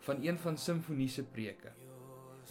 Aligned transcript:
van 0.00 0.22
een 0.24 0.38
van 0.38 0.56
Simfonie 0.58 1.08
se 1.08 1.22
preke. 1.22 1.72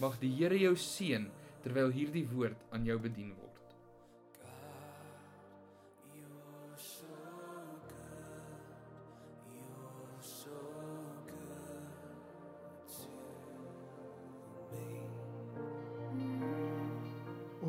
Mag 0.00 0.18
die 0.22 0.32
Here 0.38 0.58
jou 0.58 0.76
seën 0.76 1.26
terwyl 1.64 1.90
hierdie 1.92 2.26
woord 2.30 2.62
aan 2.70 2.86
jou 2.88 2.98
bedien 3.02 3.34
word. 3.34 3.50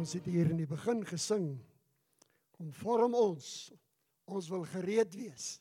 Ons 0.02 0.16
het 0.18 0.26
hier 0.26 0.50
in 0.50 0.58
die 0.58 0.70
begin 0.70 1.04
gesing. 1.06 1.52
Kom 2.58 2.72
vorm 2.74 3.14
ons. 3.14 3.70
Ons 4.26 4.48
wil 4.50 4.64
gereed 4.72 5.14
wees. 5.14 5.60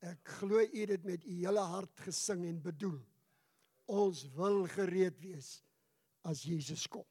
Ek 0.00 0.28
glo 0.40 0.62
u 0.64 0.84
dit 0.86 1.04
met 1.04 1.24
u 1.24 1.34
hele 1.42 1.60
hart 1.60 2.00
gesing 2.06 2.46
en 2.48 2.60
bedoel. 2.62 2.98
Ons 3.90 4.24
wil 4.36 4.64
gereed 4.70 5.18
wees 5.20 5.58
as 6.24 6.42
Jesus 6.46 6.86
kom. 6.88 7.04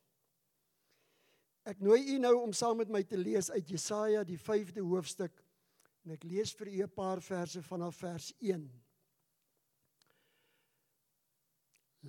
Ek 1.69 1.81
nooi 1.83 2.01
u 2.15 2.17
nou 2.23 2.33
om 2.39 2.53
saam 2.55 2.79
met 2.81 2.89
my 2.89 3.03
te 3.05 3.17
lees 3.19 3.51
uit 3.51 3.75
Jesaja 3.75 4.23
die 4.25 4.39
5de 4.39 4.81
hoofstuk 4.81 5.35
en 6.05 6.15
ek 6.15 6.23
lees 6.25 6.53
vir 6.57 6.71
u 6.71 6.83
'n 6.83 6.95
paar 6.95 7.21
verse 7.21 7.61
vanaf 7.61 7.99
vers 8.01 8.33
1. 8.39 8.65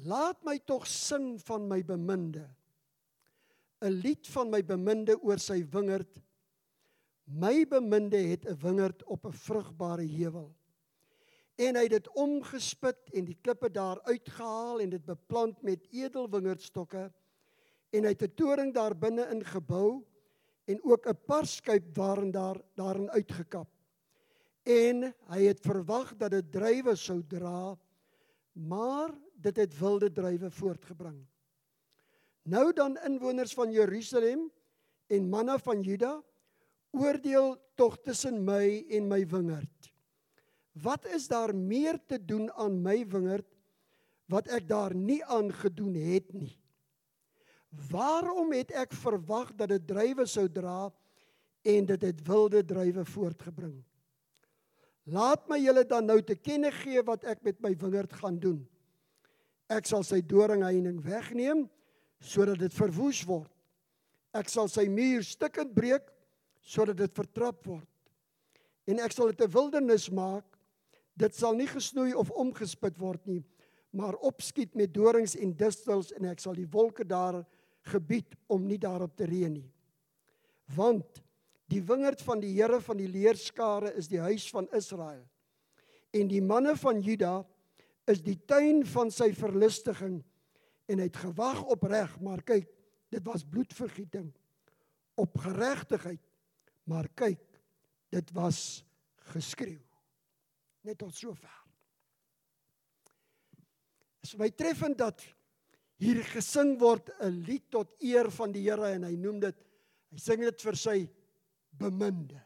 Laat 0.06 0.45
my 0.45 0.56
tog 0.58 0.86
sing 0.86 1.36
van 1.42 1.69
my 1.69 1.83
beminde 1.83 2.47
'n 3.83 4.01
lied 4.05 4.27
van 4.28 4.51
my 4.51 4.62
beminde 4.62 5.17
oor 5.20 5.39
sy 5.39 5.62
wingerd. 5.73 6.20
My 7.25 7.64
beminde 7.64 8.17
het 8.17 8.47
'n 8.47 8.56
wingerd 8.61 9.05
op 9.05 9.27
'n 9.27 9.33
vrugbare 9.33 10.06
heuwel. 10.06 10.55
En 11.61 11.77
hy 11.77 11.83
het 11.86 11.97
dit 11.98 12.12
omgespit 12.16 13.11
en 13.12 13.27
die 13.28 13.36
klippe 13.42 13.69
daar 13.72 14.00
uitgehaal 14.08 14.80
en 14.80 14.92
dit 14.94 15.05
beplant 15.05 15.58
met 15.67 15.84
edelwingerdstokke 15.92 17.11
en 17.91 18.06
hy 18.06 18.12
het 18.14 18.22
'n 18.22 18.34
toring 18.34 18.72
daar 18.75 18.94
binne 18.97 19.27
in 19.34 19.44
gebou 19.44 20.05
en 20.64 20.78
ook 20.83 21.06
'n 21.06 21.19
parskuip 21.27 21.97
waarin 21.97 22.30
daar 22.30 22.61
daarin 22.75 23.11
uitgekap. 23.11 23.69
En 24.62 25.14
hy 25.33 25.42
het 25.42 25.61
verwag 25.61 26.17
dat 26.17 26.30
dit 26.30 26.52
druiwe 26.52 26.94
sou 26.97 27.22
dra, 27.27 27.78
maar 28.52 29.11
dit 29.35 29.56
het 29.56 29.79
wilde 29.79 30.12
druiwe 30.12 30.51
voortgebring. 30.51 31.27
Nou 32.42 32.73
dan 32.73 32.98
inwoners 33.05 33.55
van 33.55 33.70
Jerusalem 33.70 34.51
en 35.06 35.29
manne 35.29 35.58
van 35.58 35.83
Juda, 35.83 36.23
oordeel 36.90 37.56
tog 37.74 37.98
tussen 38.02 38.45
my 38.45 38.85
en 38.89 39.08
my 39.08 39.27
wingerd. 39.27 39.80
Wat 40.83 41.07
is 41.07 41.29
daar 41.29 41.55
meer 41.55 41.98
te 42.07 42.18
doen 42.24 42.51
aan 42.52 42.80
my 42.83 43.02
wingerd 43.08 43.46
wat 44.30 44.48
ek 44.48 44.68
daar 44.68 44.95
nie 44.95 45.20
aan 45.24 45.51
gedoen 45.52 45.95
het 45.95 46.33
nie? 46.33 46.55
Waarom 47.91 48.52
het 48.52 48.73
ek 48.74 48.95
verwag 48.98 49.52
dat 49.58 49.70
dit 49.70 49.86
druiwe 49.86 50.27
sou 50.27 50.48
dra 50.51 50.91
en 51.63 51.86
dit 51.86 52.02
het 52.02 52.23
wilde 52.27 52.64
druiwe 52.67 53.05
voortgebring? 53.05 53.77
Laat 55.11 55.46
my 55.51 55.58
julle 55.58 55.85
dan 55.89 56.07
nou 56.07 56.20
te 56.23 56.36
kenne 56.39 56.70
gee 56.83 57.02
wat 57.07 57.24
ek 57.29 57.42
met 57.47 57.61
my 57.62 57.73
wingerd 57.79 58.12
gaan 58.20 58.39
doen. 58.39 58.61
Ek 59.70 59.86
sal 59.86 60.05
sy 60.07 60.20
doringheining 60.23 60.98
wegneem 61.02 61.67
sodat 62.20 62.61
dit 62.61 62.74
verwoes 62.74 63.23
word. 63.27 63.51
Ek 64.36 64.51
sal 64.51 64.68
sy 64.70 64.86
muur 64.91 65.24
stukkend 65.27 65.73
breek 65.74 66.11
sodat 66.61 66.98
dit 67.01 67.14
vertrap 67.17 67.64
word. 67.67 67.89
En 68.91 69.01
ek 69.02 69.14
sal 69.14 69.30
dit 69.30 69.41
'n 69.41 69.51
wildernis 69.51 70.11
maak. 70.11 70.49
Dit 71.20 71.36
sal 71.36 71.57
nie 71.58 71.69
gesnoei 71.69 72.14
of 72.17 72.31
omgespit 72.33 72.97
word 73.01 73.27
nie, 73.29 73.42
maar 73.92 74.17
opskiet 74.25 74.77
met 74.79 74.92
dorings 74.95 75.35
en 75.36 75.53
distels 75.58 76.14
en 76.17 76.31
ek 76.31 76.41
sal 76.41 76.57
die 76.57 76.69
wolke 76.70 77.05
daar 77.05 77.42
gebied 77.91 78.36
om 78.48 78.64
nie 78.69 78.79
daarop 78.81 79.17
te 79.19 79.27
reën 79.29 79.53
nie. 79.53 79.69
Want 80.77 81.20
die 81.70 81.83
wingerd 81.85 82.23
van 82.25 82.41
die 82.42 82.53
Here 82.55 82.80
van 82.83 82.98
die 82.98 83.11
leerskare 83.11 83.92
is 83.98 84.09
die 84.11 84.20
huis 84.23 84.47
van 84.53 84.69
Israel. 84.77 85.23
En 86.14 86.30
die 86.30 86.42
manne 86.42 86.75
van 86.79 87.03
Juda 87.03 87.41
is 88.11 88.23
die 88.25 88.39
tuin 88.48 88.83
van 88.91 89.13
sy 89.14 89.30
verlustiging 89.36 90.20
en 90.91 90.98
hy 90.98 91.07
het 91.07 91.20
gewag 91.23 91.61
op 91.70 91.85
reg, 91.86 92.17
maar 92.23 92.42
kyk, 92.42 92.67
dit 93.11 93.27
was 93.27 93.47
bloedvergieting 93.47 94.30
op 95.20 95.39
geregtigheid. 95.39 96.23
Maar 96.91 97.07
kyk, 97.14 97.42
dit 98.11 98.33
was 98.35 98.83
geskreeu. 99.30 99.79
Net 100.86 100.98
tot 100.98 101.14
sover. 101.14 101.57
Is 104.24 104.36
my 104.41 104.51
treffend 104.52 104.98
dat 105.01 105.23
hier 106.01 106.23
gesing 106.33 106.79
word 106.80 107.11
'n 107.20 107.42
lied 107.45 107.70
tot 107.70 107.92
eer 108.01 108.30
van 108.30 108.52
die 108.52 108.64
Here 108.68 108.95
en 108.95 109.05
hy 109.05 109.17
noem 109.17 109.41
dit 109.41 109.57
hy 110.11 110.18
sing 110.18 110.41
dit 110.41 110.61
vir 110.61 110.77
sy 110.77 111.08
beminde. 111.70 112.41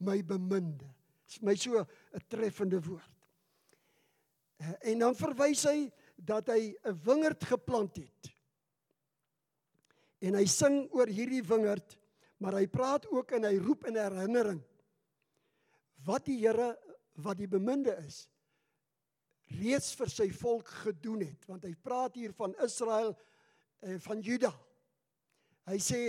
My 0.00 0.22
beminde. 0.22 0.88
Is 1.28 1.42
my 1.42 1.54
so 1.54 1.78
'n 1.78 2.24
treffende 2.28 2.80
woord. 2.80 3.14
En 4.80 4.98
dan 4.98 5.14
verwys 5.14 5.64
hy 5.64 5.92
dat 6.16 6.48
hy 6.48 6.74
'n 6.84 6.98
wingerd 7.04 7.44
geplant 7.44 7.96
het. 7.96 8.32
En 10.20 10.34
hy 10.34 10.46
sing 10.46 10.88
oor 10.90 11.06
hierdie 11.06 11.42
wingerd, 11.42 11.98
maar 12.38 12.54
hy 12.54 12.66
praat 12.66 13.06
ook 13.06 13.32
en 13.32 13.44
hy 13.44 13.58
roep 13.58 13.86
in 13.86 13.96
herinnering 13.96 14.62
wat 16.06 16.24
die 16.26 16.38
Here 16.38 16.76
wat 17.22 17.38
die 17.40 17.50
beminde 17.50 17.94
is 18.06 18.26
reeds 19.56 19.94
vir 19.96 20.10
sy 20.12 20.28
volk 20.36 20.68
gedoen 20.84 21.22
het, 21.24 21.46
want 21.48 21.64
hy 21.64 21.72
praat 21.80 22.18
hier 22.20 22.34
van 22.36 22.54
Israel 22.64 23.14
en 23.80 23.94
eh, 23.96 24.00
van 24.04 24.20
Juda. 24.20 24.52
Hy 25.68 25.78
sê 25.80 26.00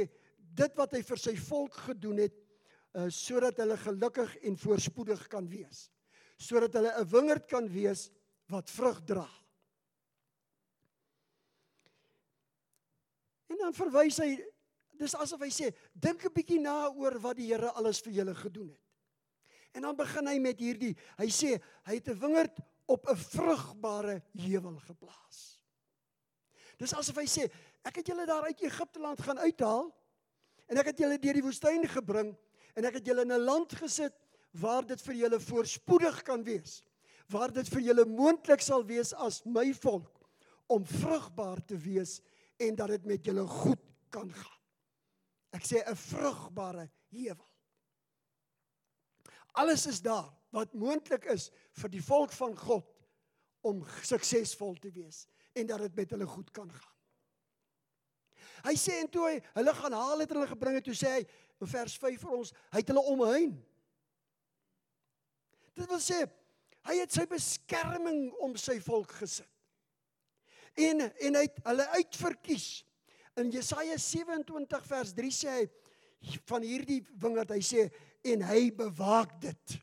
dit 0.59 0.75
wat 0.79 0.95
hy 0.95 1.01
vir 1.05 1.21
sy 1.21 1.35
volk 1.39 1.75
gedoen 1.85 2.23
het 2.23 2.35
uh, 2.97 3.05
sodat 3.13 3.59
hulle 3.61 3.75
gelukkig 3.77 4.31
en 4.47 4.55
voorspoedig 4.57 5.25
kan 5.29 5.45
wees. 5.51 5.89
Sodat 6.39 6.73
hulle 6.73 6.93
'n 6.95 7.09
wingerd 7.11 7.45
kan 7.47 7.67
wees 7.69 8.07
wat 8.49 8.71
vrug 8.71 9.03
dra. 9.05 9.27
En 13.49 13.57
dan 13.57 13.73
verwys 13.73 14.17
hy 14.23 14.31
dis 14.99 15.15
asof 15.15 15.41
hy 15.41 15.51
sê 15.53 15.69
dink 15.93 16.25
'n 16.25 16.33
bietjie 16.33 16.59
na 16.59 16.89
oor 16.89 17.19
wat 17.19 17.37
die 17.37 17.51
Here 17.51 17.71
alles 17.71 18.01
vir 18.01 18.13
julle 18.13 18.35
gedoen 18.35 18.69
het. 18.69 18.88
En 19.71 19.81
dan 19.81 19.95
begin 19.95 20.27
hy 20.27 20.37
met 20.39 20.59
hierdie 20.59 20.95
hy 21.17 21.29
sê 21.29 21.55
hy 21.85 21.99
het 21.99 22.09
'n 22.09 22.19
wingerd 22.19 22.59
op 22.87 23.09
'n 23.09 23.15
vrugbare 23.15 24.21
heuwel 24.33 24.77
geplaas. 24.87 25.61
Dis 26.77 26.93
asof 26.93 27.15
hy 27.15 27.27
sê 27.27 27.51
ek 27.83 27.95
het 27.95 28.07
julle 28.07 28.25
daar 28.25 28.43
uit 28.43 28.61
Egipte 28.61 28.99
land 28.99 29.21
gaan 29.21 29.39
uithaal 29.39 29.95
en 30.67 30.77
ek 30.77 30.85
het 30.85 30.97
julle 30.97 31.19
deur 31.19 31.33
die 31.33 31.43
woestyn 31.43 31.87
gebring 31.87 32.35
en 32.75 32.85
ek 32.85 32.99
het 32.99 33.05
julle 33.05 33.21
in 33.21 33.33
'n 33.33 33.45
land 33.45 33.73
gesit 33.73 34.15
waar 34.51 34.85
dit 34.85 35.01
vir 35.01 35.15
julle 35.15 35.39
voorspoedig 35.39 36.21
kan 36.23 36.43
wees. 36.43 36.83
Waar 37.29 37.51
dit 37.51 37.67
vir 37.69 37.81
julle 37.81 38.05
moontlik 38.05 38.61
sal 38.61 38.85
wees 38.85 39.13
as 39.13 39.43
my 39.45 39.73
volk 39.73 40.29
om 40.67 40.85
vrugbaar 40.85 41.65
te 41.65 41.77
wees 41.77 42.21
en 42.57 42.75
dat 42.75 42.87
dit 42.87 43.05
met 43.05 43.25
julle 43.25 43.45
goed 43.47 43.81
kan 44.09 44.31
gaan. 44.33 44.59
Ek 45.51 45.65
sê 45.65 45.83
'n 45.85 45.95
vrugbare 45.95 46.89
heuwel. 47.09 47.48
Alles 49.59 49.85
is 49.91 50.01
daar 50.01 50.29
wat 50.55 50.73
moontlik 50.73 51.27
is 51.33 51.49
vir 51.81 51.91
die 51.91 52.03
volk 52.03 52.31
van 52.33 52.55
God 52.57 52.87
om 53.67 53.83
suksesvol 54.07 54.77
te 54.79 54.91
wees 54.95 55.25
en 55.57 55.67
dat 55.67 55.83
dit 55.83 55.99
met 55.99 56.15
hulle 56.15 56.27
goed 56.29 56.51
kan 56.55 56.69
gaan. 56.71 56.95
Hy 58.63 58.75
sê 58.79 58.97
en 59.03 59.09
toe 59.11 59.25
hy 59.27 59.35
hulle 59.55 59.73
gaan 59.75 59.95
haal 59.95 60.23
het 60.23 60.31
hulle 60.33 60.47
gebring 60.49 60.79
het 60.79 60.87
toe 60.87 60.95
sê 60.97 61.13
hy 61.17 61.23
in 61.59 61.71
vers 61.71 61.95
5 61.99 62.23
vir 62.23 62.35
ons 62.39 62.53
hy 62.71 62.81
het 62.81 62.91
hulle 62.91 63.05
omheen. 63.13 63.55
Dit 65.75 65.87
wil 65.91 66.03
sê 66.03 66.23
hy 66.87 66.99
het 67.01 67.13
sy 67.13 67.25
beskerming 67.29 68.29
om 68.43 68.55
sy 68.59 68.79
volk 68.83 69.11
gesit 69.19 69.47
en 70.79 71.03
en 71.09 71.35
hy 71.35 71.43
het 71.47 71.59
hulle 71.65 71.87
uitverkies. 71.97 72.67
In 73.39 73.51
Jesaja 73.51 73.95
27 73.99 74.87
vers 74.87 75.11
3 75.15 75.31
sê 75.35 75.55
hy 75.59 75.65
van 76.51 76.65
hierdie 76.65 76.99
wingerd 77.19 77.51
hy 77.55 77.61
sê 77.63 77.85
en 78.27 78.43
hy 78.49 78.69
bewaak 78.75 79.37
dit. 79.41 79.79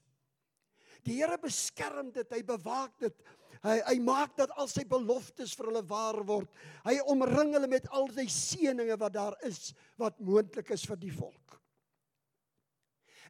Die 1.07 1.21
Here 1.21 1.39
beskerm 1.39 2.11
dit, 2.15 2.27
hy 2.35 2.43
bewaak 2.47 2.97
dit. 3.01 3.27
Hy 3.65 3.77
hy 3.87 3.97
maak 4.05 4.37
dat 4.39 4.53
al 4.61 4.69
sy 4.71 4.85
beloftes 4.89 5.55
vir 5.57 5.71
hulle 5.71 5.83
waar 5.89 6.19
word. 6.29 6.51
Hy 6.85 6.99
omring 7.11 7.55
hulle 7.57 7.71
met 7.71 7.89
al 7.95 8.09
sy 8.15 8.27
seënings 8.31 8.99
wat 9.01 9.15
daar 9.17 9.37
is 9.47 9.73
wat 10.01 10.19
moontlik 10.21 10.71
is 10.75 10.85
vir 10.87 11.01
die 11.01 11.15
volk. 11.15 11.57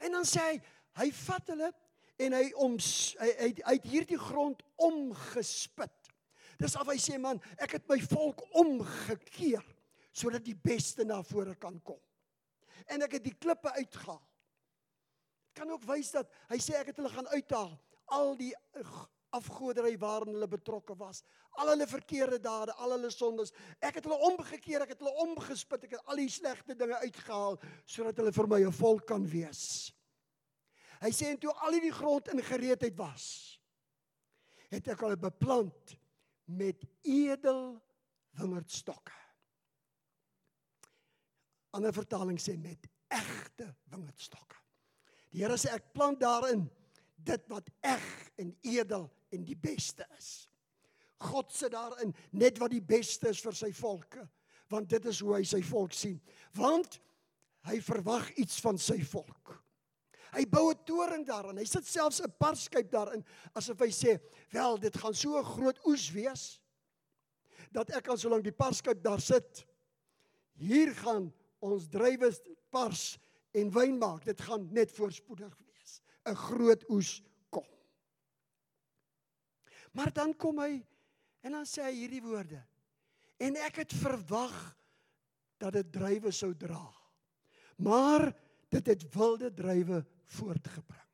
En 0.03 0.12
dan 0.19 0.26
sê 0.29 0.43
hy, 0.43 0.56
hy 1.00 1.08
vat 1.23 1.53
hulle 1.55 1.70
en 2.26 2.37
hy 2.37 2.44
om 2.64 2.76
hy, 2.81 3.31
hy, 3.38 3.50
het 3.69 3.88
hierdie 3.88 4.20
grond 4.20 4.61
omgespit. 4.82 5.93
Dis 6.61 6.76
of 6.81 6.88
hy 6.88 6.97
sê 7.00 7.19
man, 7.20 7.41
ek 7.61 7.76
het 7.79 7.88
my 7.88 7.99
volk 8.08 8.44
omgekeer 8.56 9.64
sodat 10.17 10.44
die 10.47 10.56
beste 10.56 11.05
na 11.05 11.20
vore 11.29 11.53
kan 11.61 11.76
kom. 11.85 12.00
En 12.88 13.05
ek 13.05 13.19
het 13.19 13.26
die 13.26 13.37
klippe 13.37 13.73
uitgehaal. 13.76 14.23
Kan 15.56 15.70
ook 15.73 15.85
wys 15.88 16.12
dat 16.14 16.31
hy 16.50 16.58
sê 16.61 16.76
ek 16.79 16.93
het 16.93 17.00
hulle 17.00 17.12
gaan 17.12 17.29
uithaal 17.32 17.75
al 18.14 18.37
die 18.38 18.53
afgodery 19.35 19.97
waarin 19.99 20.35
hulle 20.37 20.49
betrokke 20.49 20.94
was, 20.99 21.23
al 21.58 21.73
hulle 21.73 21.87
verkeerde 21.88 22.38
dade, 22.43 22.75
al 22.79 22.94
hulle 22.94 23.11
sondes. 23.11 23.53
Ek 23.81 23.99
het 23.99 24.06
hulle 24.06 24.19
omgekeer, 24.31 24.85
ek 24.85 24.94
het 24.94 25.03
hulle 25.03 25.14
omgespit, 25.26 25.87
ek 25.88 25.97
het 25.97 26.12
al 26.12 26.20
die 26.23 26.31
slegte 26.32 26.76
dinge 26.79 26.99
uitgehaal 27.03 27.58
sodat 27.88 28.20
hulle 28.20 28.32
vir 28.37 28.50
my 28.53 28.61
'n 28.64 28.73
volk 28.73 29.06
kan 29.08 29.26
wees. 29.26 29.93
Hy 31.00 31.11
sê 31.12 31.32
en 31.32 31.38
toe 31.38 31.53
al 31.53 31.76
hierdie 31.76 31.93
grond 31.93 32.29
in 32.29 32.43
gereedheid 32.43 32.97
was, 32.97 33.58
het 34.70 34.88
ek 34.88 35.00
hulle 35.00 35.17
beplant 35.17 35.97
met 36.47 36.85
edel 37.03 37.82
wingerdstokke. 38.38 39.12
Ander 41.76 41.93
vertaling 41.93 42.38
sê 42.41 42.56
met 42.56 42.87
egte 43.08 43.75
wingerdstokke. 43.93 44.65
Die 45.36 45.44
Here 45.44 45.58
sê 45.60 45.68
ek 45.76 45.90
plant 45.92 46.16
daarin 46.22 46.62
dit 47.28 47.42
wat 47.52 47.66
eg 47.84 48.04
en 48.40 48.54
edel 48.64 49.02
en 49.34 49.42
die 49.44 49.58
beste 49.60 50.06
is. 50.16 50.46
God 51.28 51.52
sit 51.52 51.74
daarin 51.74 52.14
net 52.32 52.56
wat 52.62 52.72
die 52.72 52.80
beste 52.80 53.28
is 53.28 53.42
vir 53.44 53.56
sy 53.58 53.68
volke, 53.76 54.24
want 54.72 54.88
dit 54.88 55.08
is 55.12 55.20
hoe 55.20 55.34
hy 55.36 55.42
sy 55.44 55.60
volk 55.68 55.92
sien. 55.92 56.16
Want 56.56 56.96
hy 57.68 57.82
verwag 57.84 58.30
iets 58.40 58.62
van 58.64 58.80
sy 58.80 58.96
volk. 59.04 59.52
Hy 60.32 60.46
bou 60.48 60.70
'n 60.70 60.84
toring 60.88 61.26
daarin. 61.26 61.58
Hy 61.58 61.64
sit 61.68 61.84
selfs 61.84 62.20
'n 62.20 62.32
parskyp 62.40 62.90
daarin 62.90 63.24
asof 63.54 63.78
hy 63.80 63.92
sê, 63.92 64.18
"Wel, 64.52 64.78
dit 64.78 64.96
gaan 64.96 65.14
so 65.14 65.36
'n 65.36 65.44
groot 65.44 65.78
oes 65.86 66.10
wees 66.12 66.60
dat 67.72 67.90
ek 67.90 68.08
al 68.08 68.16
solank 68.16 68.44
die 68.44 68.52
parskyp 68.52 69.02
daar 69.02 69.20
sit, 69.20 69.66
hier 70.54 70.94
gaan 70.94 71.32
ons 71.60 71.88
drywe 71.88 72.32
pars 72.70 73.18
en 73.56 73.73
wyn 73.73 73.99
maak. 73.99 74.25
Dit 74.26 74.41
gaan 74.44 74.69
net 74.73 74.93
voorspoedig 74.93 75.56
wees. 75.64 76.00
'n 76.26 76.35
Groot 76.35 76.85
oes 76.91 77.23
kom." 77.50 77.67
Maar 79.93 80.12
dan 80.12 80.37
kom 80.37 80.58
hy 80.61 80.85
en 81.41 81.53
dan 81.53 81.64
sê 81.64 81.82
hy 81.88 81.94
hierdie 81.94 82.23
woorde. 82.23 82.61
En 83.41 83.56
ek 83.56 83.76
het 83.85 83.93
verwag 83.93 84.76
dat 85.61 85.73
dit 85.73 85.93
drywe 85.93 86.32
sou 86.32 86.53
dra. 86.56 86.85
Maar 87.76 88.32
dit 88.69 88.87
het 88.87 89.14
wilde 89.14 89.53
drywe 89.55 90.03
voortgebring. 90.25 91.08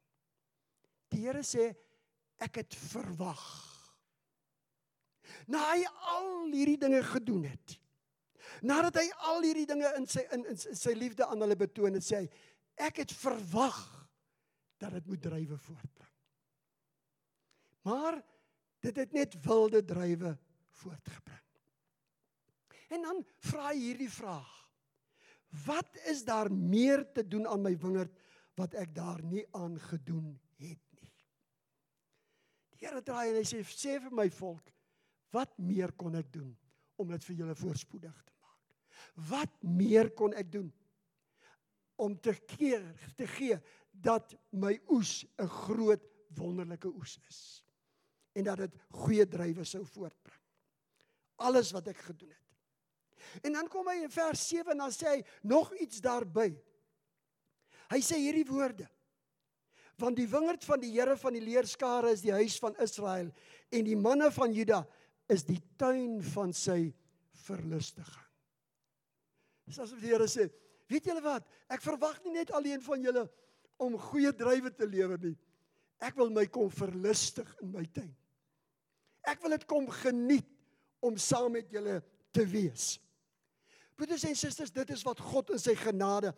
Die 1.12 1.26
Here 1.26 1.42
sê 1.44 1.72
ek 2.42 2.62
het 2.62 2.74
verwag. 2.74 3.42
Na 5.46 5.62
hy 5.72 5.84
al 6.14 6.52
hierdie 6.52 6.78
dinge 6.80 7.02
gedoen 7.06 7.44
het. 7.50 7.76
Nadat 8.62 9.00
hy 9.00 9.06
al 9.30 9.44
hierdie 9.46 9.66
dinge 9.68 9.90
in 9.98 10.06
sy 10.10 10.24
in, 10.34 10.46
in 10.52 10.58
sy 10.58 10.94
liefde 10.98 11.26
aan 11.26 11.44
hulle 11.44 11.58
betoon 11.58 11.98
het, 11.98 12.06
sê 12.06 12.22
hy 12.22 12.86
ek 12.88 13.02
het 13.04 13.12
verwag 13.14 13.80
dat 14.82 14.96
dit 14.96 15.10
moet 15.10 15.22
drywe 15.22 15.58
voortbring. 15.58 16.16
Maar 17.86 18.18
dit 18.82 18.98
het 18.98 19.14
net 19.14 19.36
wilde 19.44 19.84
drywe 19.84 20.34
voortgebring. 20.82 21.38
En 22.92 23.06
dan 23.06 23.22
vra 23.48 23.70
hy 23.70 23.78
hierdie 23.78 24.10
vraag: 24.12 24.50
Wat 25.66 25.96
is 26.10 26.24
daar 26.24 26.52
meer 26.52 27.04
te 27.12 27.24
doen 27.26 27.46
aan 27.48 27.62
my 27.64 27.76
wingerd 27.78 28.12
wat 28.60 28.74
ek 28.78 28.94
daar 28.94 29.22
nie 29.24 29.44
aan 29.56 29.78
gedoen 29.80 30.34
het 30.60 30.80
nie. 31.00 31.10
Die 32.72 32.84
Here 32.84 33.02
draai 33.04 33.30
en 33.30 33.38
hy 33.40 33.46
sê 33.48 33.62
sê 33.64 33.96
vir 34.02 34.14
my 34.16 34.28
volk, 34.34 34.68
wat 35.32 35.56
meer 35.58 35.94
kon 35.96 36.18
ek 36.18 36.28
doen 36.34 36.50
om 37.00 37.12
dit 37.14 37.24
vir 37.28 37.40
julle 37.42 37.56
voorspoedig 37.56 38.18
te? 38.26 38.31
Wat 39.28 39.52
meer 39.60 40.10
kon 40.16 40.34
ek 40.34 40.52
doen 40.52 40.72
om 42.02 42.14
te 42.20 42.34
keer 42.56 42.82
te 43.16 43.26
gee 43.26 43.58
dat 43.92 44.34
my 44.50 44.74
oes 44.90 45.24
'n 45.38 45.46
groot 45.46 46.02
wonderlike 46.36 46.88
oes 46.88 47.18
is 47.28 47.64
en 48.32 48.44
dat 48.44 48.64
dit 48.64 48.78
goeie 48.90 49.26
drywe 49.28 49.64
sou 49.64 49.84
voortbring. 49.84 50.40
Alles 51.36 51.72
wat 51.72 51.88
ek 51.88 51.96
gedoen 51.96 52.30
het. 52.30 53.44
En 53.44 53.52
dan 53.52 53.68
kom 53.68 53.88
hy 53.88 54.02
in 54.02 54.10
vers 54.10 54.48
7 54.48 54.72
en 54.72 54.78
dan 54.84 54.94
sê 54.94 55.08
hy 55.08 55.20
nog 55.42 55.72
iets 55.80 56.00
daarby. 56.00 56.50
Hy 57.92 58.00
sê 58.00 58.18
hierdie 58.20 58.46
woorde. 58.48 58.88
Want 60.00 60.16
die 60.16 60.28
wingerd 60.28 60.64
van 60.64 60.80
die 60.80 60.90
Here 60.94 61.16
van 61.16 61.36
die 61.36 61.44
leerskare 61.44 62.10
is 62.10 62.24
die 62.24 62.32
huis 62.32 62.58
van 62.58 62.76
Israel 62.82 63.30
en 63.70 63.84
die 63.84 63.96
manne 63.96 64.30
van 64.32 64.52
Juda 64.52 64.82
is 65.28 65.44
die 65.44 65.60
tuin 65.76 66.22
van 66.32 66.52
sy 66.56 66.94
verlustiging. 67.44 68.31
Dis 69.68 69.78
asof 69.82 70.00
die 70.02 70.10
Here 70.12 70.28
sê, 70.30 70.48
weet 70.90 71.06
julle 71.08 71.22
wat? 71.24 71.46
Ek 71.72 71.84
verwag 71.84 72.18
nie 72.24 72.36
net 72.38 72.52
alleen 72.56 72.82
van 72.84 73.02
julle 73.04 73.26
om 73.82 73.98
goeie 74.10 74.32
druiwe 74.36 74.72
te 74.74 74.86
lewer 74.86 75.20
nie. 75.22 75.36
Ek 76.02 76.16
wil 76.18 76.32
my 76.34 76.46
kom 76.50 76.70
verlustig 76.72 77.48
in 77.62 77.70
my 77.74 77.84
tuin. 77.94 78.10
Ek 79.28 79.42
wil 79.42 79.54
dit 79.54 79.66
kom 79.70 79.86
geniet 80.02 80.48
om 81.02 81.18
saam 81.18 81.54
met 81.54 81.70
julle 81.70 82.00
te 82.34 82.44
wees. 82.48 82.96
Broeders 83.98 84.24
en 84.26 84.34
susters, 84.38 84.72
dit 84.74 84.90
is 84.90 85.04
wat 85.06 85.20
God 85.22 85.52
in 85.54 85.60
sy 85.62 85.76
genade 85.78 86.32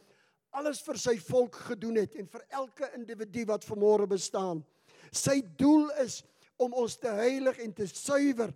alles 0.55 0.81
vir 0.87 0.99
sy 1.01 1.17
volk 1.19 1.57
gedoen 1.71 1.99
het 1.99 2.15
en 2.21 2.29
vir 2.31 2.45
elke 2.55 2.89
individu 2.95 3.45
wat 3.51 3.67
vanmôre 3.67 4.07
bestaan. 4.11 4.63
Sy 5.11 5.41
doel 5.59 5.89
is 6.05 6.21
om 6.61 6.75
ons 6.79 6.95
te 7.01 7.11
heilig 7.11 7.59
en 7.65 7.73
te 7.75 7.87
suiwer 7.91 8.53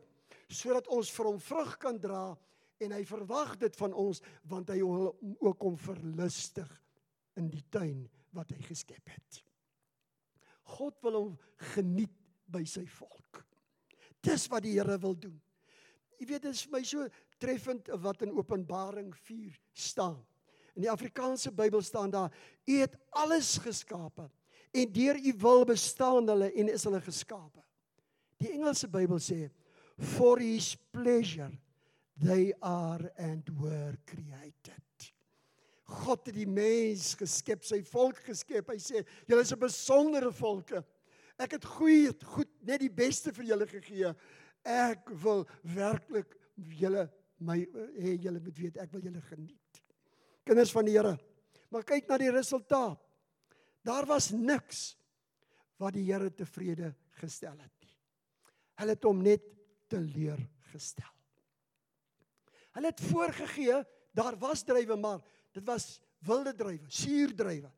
sodat 0.49 0.87
ons 0.95 1.11
vir 1.13 1.29
hom 1.29 1.41
vrug 1.43 1.75
kan 1.83 1.99
dra 2.01 2.23
en 2.85 2.95
hy 2.95 3.03
verwag 3.07 3.57
dit 3.61 3.77
van 3.81 3.95
ons 3.97 4.21
want 4.51 4.71
hy 4.73 4.79
wil 4.83 5.13
ook 5.43 5.67
om 5.67 5.77
verlustig 5.81 6.71
in 7.39 7.51
die 7.51 7.65
tuin 7.73 8.07
wat 8.37 8.51
hy 8.55 8.61
geskep 8.67 9.11
het. 9.11 9.43
God 10.79 10.99
wil 11.03 11.19
hom 11.19 11.35
geniet 11.75 12.15
by 12.49 12.65
sy 12.69 12.85
volk. 12.99 13.43
Dis 14.25 14.47
wat 14.53 14.65
die 14.67 14.77
Here 14.77 14.99
wil 15.01 15.17
doen. 15.19 15.37
Jy 16.19 16.27
weet 16.27 16.49
dit 16.49 16.51
is 16.51 16.65
vir 16.67 16.75
my 16.75 16.83
so 16.87 17.07
treffend 17.39 17.91
wat 18.03 18.25
in 18.27 18.35
Openbaring 18.35 19.13
4 19.15 19.55
staan. 19.73 20.19
In 20.75 20.85
die 20.85 20.91
Afrikaanse 20.91 21.53
Bybel 21.55 21.83
staan 21.83 22.11
daar: 22.11 22.35
U 22.67 22.75
het 22.79 22.97
alles 23.23 23.57
geskape 23.63 24.29
en 24.75 24.93
deur 24.93 25.17
U 25.19 25.33
wil 25.43 25.65
bestaan 25.67 26.29
hulle 26.29 26.51
en 26.53 26.71
is 26.71 26.85
hulle 26.87 27.01
geskape. 27.03 27.63
Die 28.39 28.53
Engelse 28.55 28.91
Bybel 28.91 29.23
sê: 29.23 29.47
For 29.99 30.39
His 30.43 30.75
pleasure 30.93 31.51
they 32.21 32.53
are 32.63 33.13
and 33.19 33.49
were 33.61 33.97
created. 34.07 34.83
God 35.89 36.27
het 36.27 36.35
die 36.37 36.49
mens 36.49 37.15
geskep, 37.17 37.65
sy 37.65 37.81
volk 37.89 38.19
geskep. 38.27 38.69
Hy 38.69 38.77
sê: 38.77 39.05
"Julle 39.27 39.43
is 39.43 39.53
'n 39.53 39.59
besondere 39.59 40.33
volke. 40.33 40.85
Ek 41.39 41.53
het 41.53 41.65
goeie 41.65 42.13
goed, 42.25 42.51
net 42.63 42.81
die 42.81 42.91
beste 42.91 43.33
vir 43.33 43.45
julle 43.45 43.67
gegee. 43.67 44.15
Ek 44.65 45.09
wil 45.23 45.47
werklik 45.63 46.35
julle 46.57 47.09
my 47.39 47.65
hê 47.97 48.19
julle 48.21 48.41
moet 48.41 48.59
weet, 48.59 48.77
ek 48.77 48.93
wil 48.93 49.01
julle 49.01 49.23
geniet." 49.23 49.69
kinders 50.49 50.73
van 50.73 50.89
die 50.89 50.97
Here. 50.97 51.17
Maar 51.69 51.85
kyk 51.85 52.09
na 52.09 52.19
die 52.21 52.33
resultaat. 52.33 53.01
Daar 53.85 54.09
was 54.09 54.31
niks 54.33 54.97
wat 55.81 55.97
die 55.97 56.07
Here 56.09 56.31
tevrede 56.35 56.95
gestel 57.21 57.57
het 57.59 57.75
nie. 57.85 57.95
Hulle 58.81 58.97
het 58.97 59.07
hom 59.07 59.23
net 59.25 59.45
teleurgestel. 59.91 61.18
Hulle 62.79 62.93
het 62.93 63.03
voorgegee 63.11 63.83
daar 64.15 64.39
was 64.39 64.63
drywe 64.63 64.97
maar 64.97 65.19
dit 65.55 65.65
was 65.67 65.99
wilde 66.23 66.55
drywe, 66.55 66.87
suurdrywe. 66.87 67.71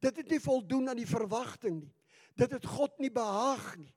Dit 0.00 0.16
het 0.16 0.30
nie 0.32 0.40
voldoen 0.40 0.88
aan 0.88 1.00
die 1.00 1.08
verwagting 1.08 1.82
nie. 1.82 1.92
Dit 2.36 2.52
het 2.56 2.64
God 2.68 2.96
nie 3.00 3.12
behaag 3.12 3.74
nie. 3.76 3.92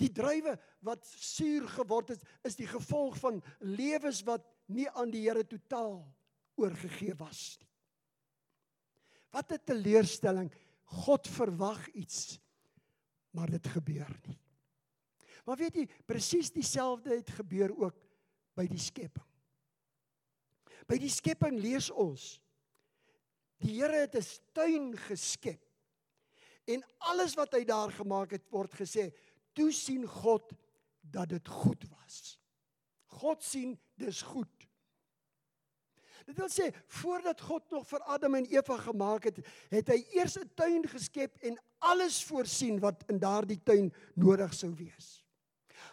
Die 0.00 0.10
drywe 0.12 0.56
wat 0.84 1.04
suur 1.06 1.68
geword 1.76 2.14
het 2.14 2.24
is 2.48 2.56
die 2.56 2.68
gevolg 2.68 3.18
van 3.20 3.42
lewens 3.60 4.22
wat 4.24 4.46
nie 4.72 4.88
aan 4.90 5.12
die 5.12 5.26
Here 5.26 5.44
totaal 5.46 6.00
oorgegee 6.60 7.14
was 7.20 7.58
nie. 7.60 7.70
Wat 9.36 9.52
'n 9.52 9.64
teleurstelling. 9.64 10.50
God 10.84 11.28
verwag 11.28 11.88
iets, 11.88 12.38
maar 13.30 13.50
dit 13.50 13.66
gebeur 13.66 14.20
nie. 14.26 14.38
Maar 15.44 15.56
weet 15.56 15.74
jy, 15.74 15.88
presies 16.06 16.52
dieselfde 16.52 17.16
het 17.16 17.30
gebeur 17.30 17.72
ook 17.76 17.96
by 18.54 18.66
die 18.66 18.78
skepping. 18.78 19.33
By 20.86 20.98
die 21.00 21.12
skepping 21.12 21.58
lees 21.60 21.90
ons 21.90 22.40
die 23.64 23.78
Here 23.78 24.04
het 24.04 24.14
'n 24.14 24.24
tuin 24.52 24.96
geskep. 24.96 25.62
En 26.66 26.84
alles 26.98 27.34
wat 27.34 27.52
hy 27.52 27.64
daar 27.64 27.92
gemaak 27.92 28.30
het 28.30 28.50
word 28.50 28.72
gesê, 28.72 29.12
toe 29.52 29.72
sien 29.72 30.06
God 30.06 30.52
dat 31.00 31.28
dit 31.28 31.48
goed 31.48 31.84
was. 31.88 32.38
God 33.06 33.42
sien 33.42 33.78
dis 33.96 34.22
goed. 34.22 34.68
Dit 36.24 36.38
wil 36.40 36.48
sê 36.48 36.70
voordat 36.86 37.40
God 37.40 37.70
nog 37.70 37.86
vir 37.88 38.00
Adam 38.00 38.34
en 38.34 38.46
Eva 38.48 38.78
gemaak 38.80 39.24
het, 39.28 39.40
het 39.70 39.88
hy 39.92 40.00
eers 40.16 40.38
'n 40.38 40.50
tuin 40.56 40.88
geskep 40.88 41.36
en 41.44 41.58
alles 41.78 42.24
voorsien 42.24 42.80
wat 42.80 43.04
in 43.08 43.18
daardie 43.18 43.60
tuin 43.62 43.92
nodig 44.14 44.54
sou 44.54 44.72
wees. 44.74 45.24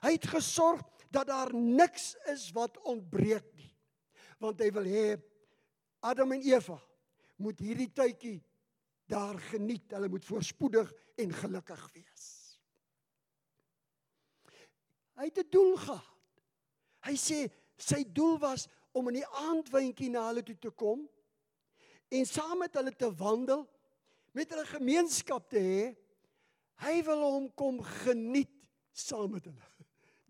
Hy 0.01 0.11
het 0.15 0.25
gesorg 0.25 0.81
dat 1.11 1.27
daar 1.27 1.53
niks 1.53 2.15
is 2.31 2.51
wat 2.51 2.79
ontbreek. 2.87 3.45
Want 4.41 4.61
hy 4.63 4.71
wil 4.73 4.87
hê 4.89 5.05
Adam 6.01 6.33
en 6.33 6.45
Eva 6.45 6.77
moet 7.41 7.59
hierdie 7.61 7.91
tydjie 7.93 8.39
daar 9.11 9.37
geniet. 9.51 9.91
Hulle 9.93 10.09
moet 10.09 10.25
voorspoedig 10.25 10.89
en 11.21 11.33
gelukkig 11.33 11.83
wees. 11.93 12.29
Hy 15.19 15.27
het 15.29 15.37
'n 15.37 15.49
doel 15.49 15.75
gehad. 15.77 16.41
Hy 17.05 17.15
sê 17.17 17.51
sy 17.77 18.03
doel 18.13 18.39
was 18.39 18.67
om 18.91 19.07
in 19.07 19.21
die 19.21 19.27
aandwyntjie 19.27 20.09
na 20.09 20.27
hulle 20.27 20.43
toe 20.43 20.57
te 20.57 20.71
kom 20.71 21.09
en 22.09 22.25
saam 22.25 22.57
met 22.59 22.73
hulle 22.75 22.91
te 22.95 23.09
wandel, 23.15 23.67
met 24.33 24.49
hulle 24.49 24.65
gemeenskap 24.65 25.49
te 25.49 25.59
hê. 25.59 25.95
Hy 26.75 27.03
wil 27.03 27.21
hom 27.21 27.53
kom 27.53 27.81
geniet 27.81 28.51
saam 28.91 29.31
met 29.31 29.45
hulle. 29.45 29.69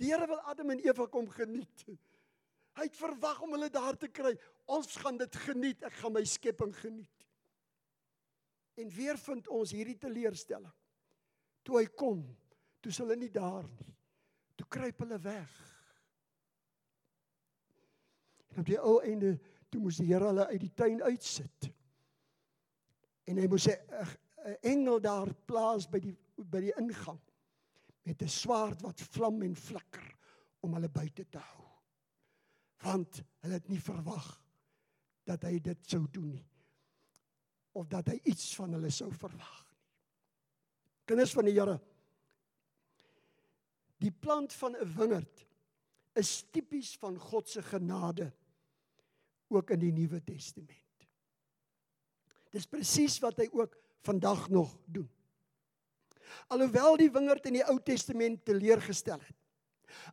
Die 0.01 0.10
Here 0.10 0.27
wil 0.27 0.41
Adam 0.50 0.70
en 0.74 0.84
Eva 0.84 1.06
kom 1.08 1.30
geniet. 1.30 1.86
Hy 2.80 2.88
het 2.88 2.98
verwag 2.98 3.42
om 3.44 3.56
hulle 3.56 3.70
daar 3.70 3.98
te 4.00 4.08
kry. 4.08 4.32
Ons 4.72 4.96
gaan 5.01 5.18
dit 5.20 5.36
geniet. 5.46 5.84
Ek 5.84 5.98
gaan 6.00 6.16
my 6.16 6.24
skepping 6.28 6.74
geniet. 6.78 7.28
En 8.80 8.90
weer 8.96 9.20
vind 9.20 9.50
ons 9.51 9.74
hierdie 9.75 9.98
teleurstelling. 10.00 10.74
Toe 11.68 11.82
hy 11.82 11.86
kom, 11.94 12.24
toe 12.82 12.94
hulle 13.01 13.18
nie 13.20 13.32
daar 13.34 13.68
nie. 13.68 13.92
Toe 14.58 14.68
kruip 14.72 15.04
hulle 15.04 15.20
weg. 15.22 15.51
En 18.51 18.63
op 18.63 18.68
die 18.68 18.80
ou 18.80 18.98
einde 19.06 19.36
toe 19.72 19.82
moes 19.84 20.00
die 20.01 20.10
Here 20.10 20.32
hulle 20.32 20.48
uit 20.51 20.63
die 20.63 20.74
tuin 20.75 21.04
uitsit. 21.04 21.70
En 23.30 23.38
hy 23.38 23.48
moes 23.48 23.68
'n 23.68 24.58
engel 24.62 25.00
daar 25.00 25.34
plaas 25.46 25.88
by 25.88 26.00
die 26.00 26.16
by 26.36 26.60
die 26.60 26.74
ingang 26.80 27.20
met 28.04 28.22
'n 28.22 28.28
swaard 28.28 28.82
wat 28.82 29.01
vlam 29.01 29.42
en 29.42 29.56
flikker 29.56 30.18
om 30.60 30.74
hulle 30.74 30.90
buite 30.90 31.30
te 31.30 31.38
hou. 31.38 31.71
Want 32.82 33.22
hulle 33.44 33.60
het 33.60 33.70
nie 33.70 33.82
verwag 33.82 34.28
dat 35.30 35.44
hy 35.48 35.60
dit 35.64 35.90
sou 35.90 36.06
doen 36.12 36.32
nie. 36.34 36.48
Of 37.78 37.88
dat 37.92 38.10
hy 38.12 38.18
iets 38.28 38.50
van 38.58 38.74
hulle 38.76 38.92
sou 38.92 39.12
verwag 39.14 39.58
nie. 39.66 39.80
Kinders 41.12 41.34
van 41.36 41.48
die 41.48 41.56
Here. 41.56 41.80
Die 44.02 44.12
plant 44.12 44.54
van 44.54 44.76
'n 44.76 44.94
wingerd 44.98 45.46
is 46.18 46.44
tipies 46.52 46.96
van 46.98 47.18
God 47.20 47.50
se 47.50 47.62
genade 47.62 48.32
ook 49.48 49.70
in 49.70 49.80
die 49.80 49.92
Nuwe 49.92 50.24
Testament. 50.24 51.08
Dis 52.52 52.68
presies 52.68 53.20
wat 53.20 53.38
hy 53.38 53.48
ook 53.52 53.78
vandag 54.04 54.50
nog 54.50 54.78
doen. 54.86 55.10
Alhoewel 56.48 56.98
die 56.98 57.12
wingerd 57.12 57.46
in 57.46 57.60
die 57.60 57.66
Ou 57.68 57.78
Testament 57.84 58.46
teleurgestel 58.46 59.20
het. 59.20 59.38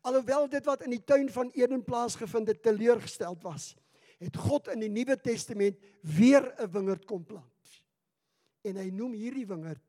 Alhoewel 0.02 0.48
dit 0.48 0.64
wat 0.64 0.82
in 0.82 0.90
die 0.90 1.04
tuin 1.04 1.28
van 1.32 1.50
Eden 1.54 1.84
plaasgevind 1.84 2.48
het 2.48 2.62
teleurgesteld 2.62 3.42
was, 3.42 3.74
het 4.18 4.36
God 4.36 4.68
in 4.72 4.82
die 4.82 4.90
Nuwe 4.90 5.16
Testament 5.20 5.78
weer 6.02 6.54
'n 6.58 6.70
wingerd 6.70 7.04
kom 7.04 7.24
plant. 7.24 7.82
En 8.64 8.76
hy 8.76 8.90
noem 8.90 9.12
hierdie 9.12 9.46
wingerd 9.46 9.84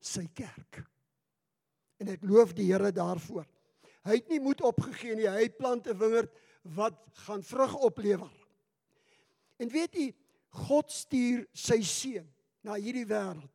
sy 0.00 0.28
kerk. 0.34 0.84
En 1.98 2.08
ek 2.08 2.22
loof 2.22 2.52
die 2.52 2.72
Here 2.72 2.92
daarvoor. 2.92 3.46
Hy 4.04 4.14
het 4.20 4.28
nie 4.28 4.40
moed 4.40 4.60
opgegee 4.60 5.16
nie. 5.16 5.26
Hy 5.26 5.48
plant 5.48 5.86
'n 5.86 5.98
wingerd 5.98 6.30
wat 6.62 6.94
gaan 7.26 7.42
vrug 7.42 7.74
oplewer. 7.74 8.32
En 9.56 9.68
weet 9.68 9.96
u, 9.96 10.12
God 10.48 10.92
stuur 10.92 11.46
sy 11.52 11.82
seun 11.82 12.28
na 12.60 12.74
hierdie 12.74 13.06
wêreld. 13.06 13.50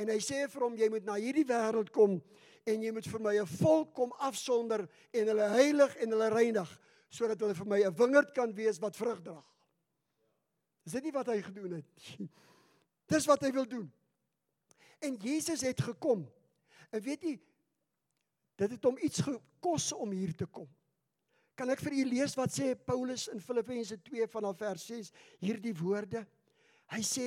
En 0.00 0.08
hy 0.08 0.18
sê 0.22 0.46
vir 0.48 0.62
hom 0.64 0.76
jy 0.76 0.88
moet 0.88 1.04
na 1.04 1.18
hierdie 1.20 1.44
wêreld 1.44 1.90
kom 1.92 2.22
en 2.68 2.82
jy 2.82 2.92
moet 2.92 3.06
vir 3.06 3.20
my 3.20 3.34
'n 3.40 3.46
volk 3.46 3.94
kom 3.94 4.12
afsonder 4.18 4.88
en 5.12 5.26
hulle 5.26 5.48
heilig 5.56 5.96
en 5.96 6.10
hulle 6.10 6.28
reinig 6.28 6.80
sodat 7.10 7.40
hulle 7.40 7.54
vir 7.54 7.66
my 7.66 7.80
'n 7.82 7.94
wingerd 7.94 8.32
kan 8.32 8.54
wees 8.54 8.78
wat 8.78 8.96
vrug 8.96 9.22
dra. 9.22 9.44
Is 10.86 10.92
dit 10.92 11.02
nie 11.02 11.12
wat 11.12 11.26
hy 11.26 11.40
gedoen 11.42 11.72
het? 11.72 12.18
Dis 13.12 13.26
wat 13.26 13.42
hy 13.42 13.52
wil 13.52 13.66
doen. 13.68 13.92
En 15.00 15.16
Jesus 15.16 15.60
het 15.60 15.80
gekom. 15.80 16.26
En 16.90 17.02
weet 17.02 17.22
jy 17.22 17.40
dit 18.60 18.70
het 18.70 18.84
hom 18.84 18.98
iets 19.00 19.22
gekos 19.24 19.92
om 19.92 20.10
hier 20.12 20.34
te 20.36 20.46
kom. 20.46 20.68
Kan 21.56 21.70
ek 21.72 21.80
vir 21.80 21.94
u 21.96 22.04
lees 22.04 22.34
wat 22.36 22.52
sê 22.52 22.74
Paulus 22.76 23.28
in 23.32 23.40
Filippense 23.40 23.96
2 24.04 24.26
vanaf 24.28 24.58
vers 24.60 24.84
6 24.86 25.08
hierdie 25.40 25.72
woorde? 25.76 26.26
Hy 26.92 27.00
sê 27.04 27.26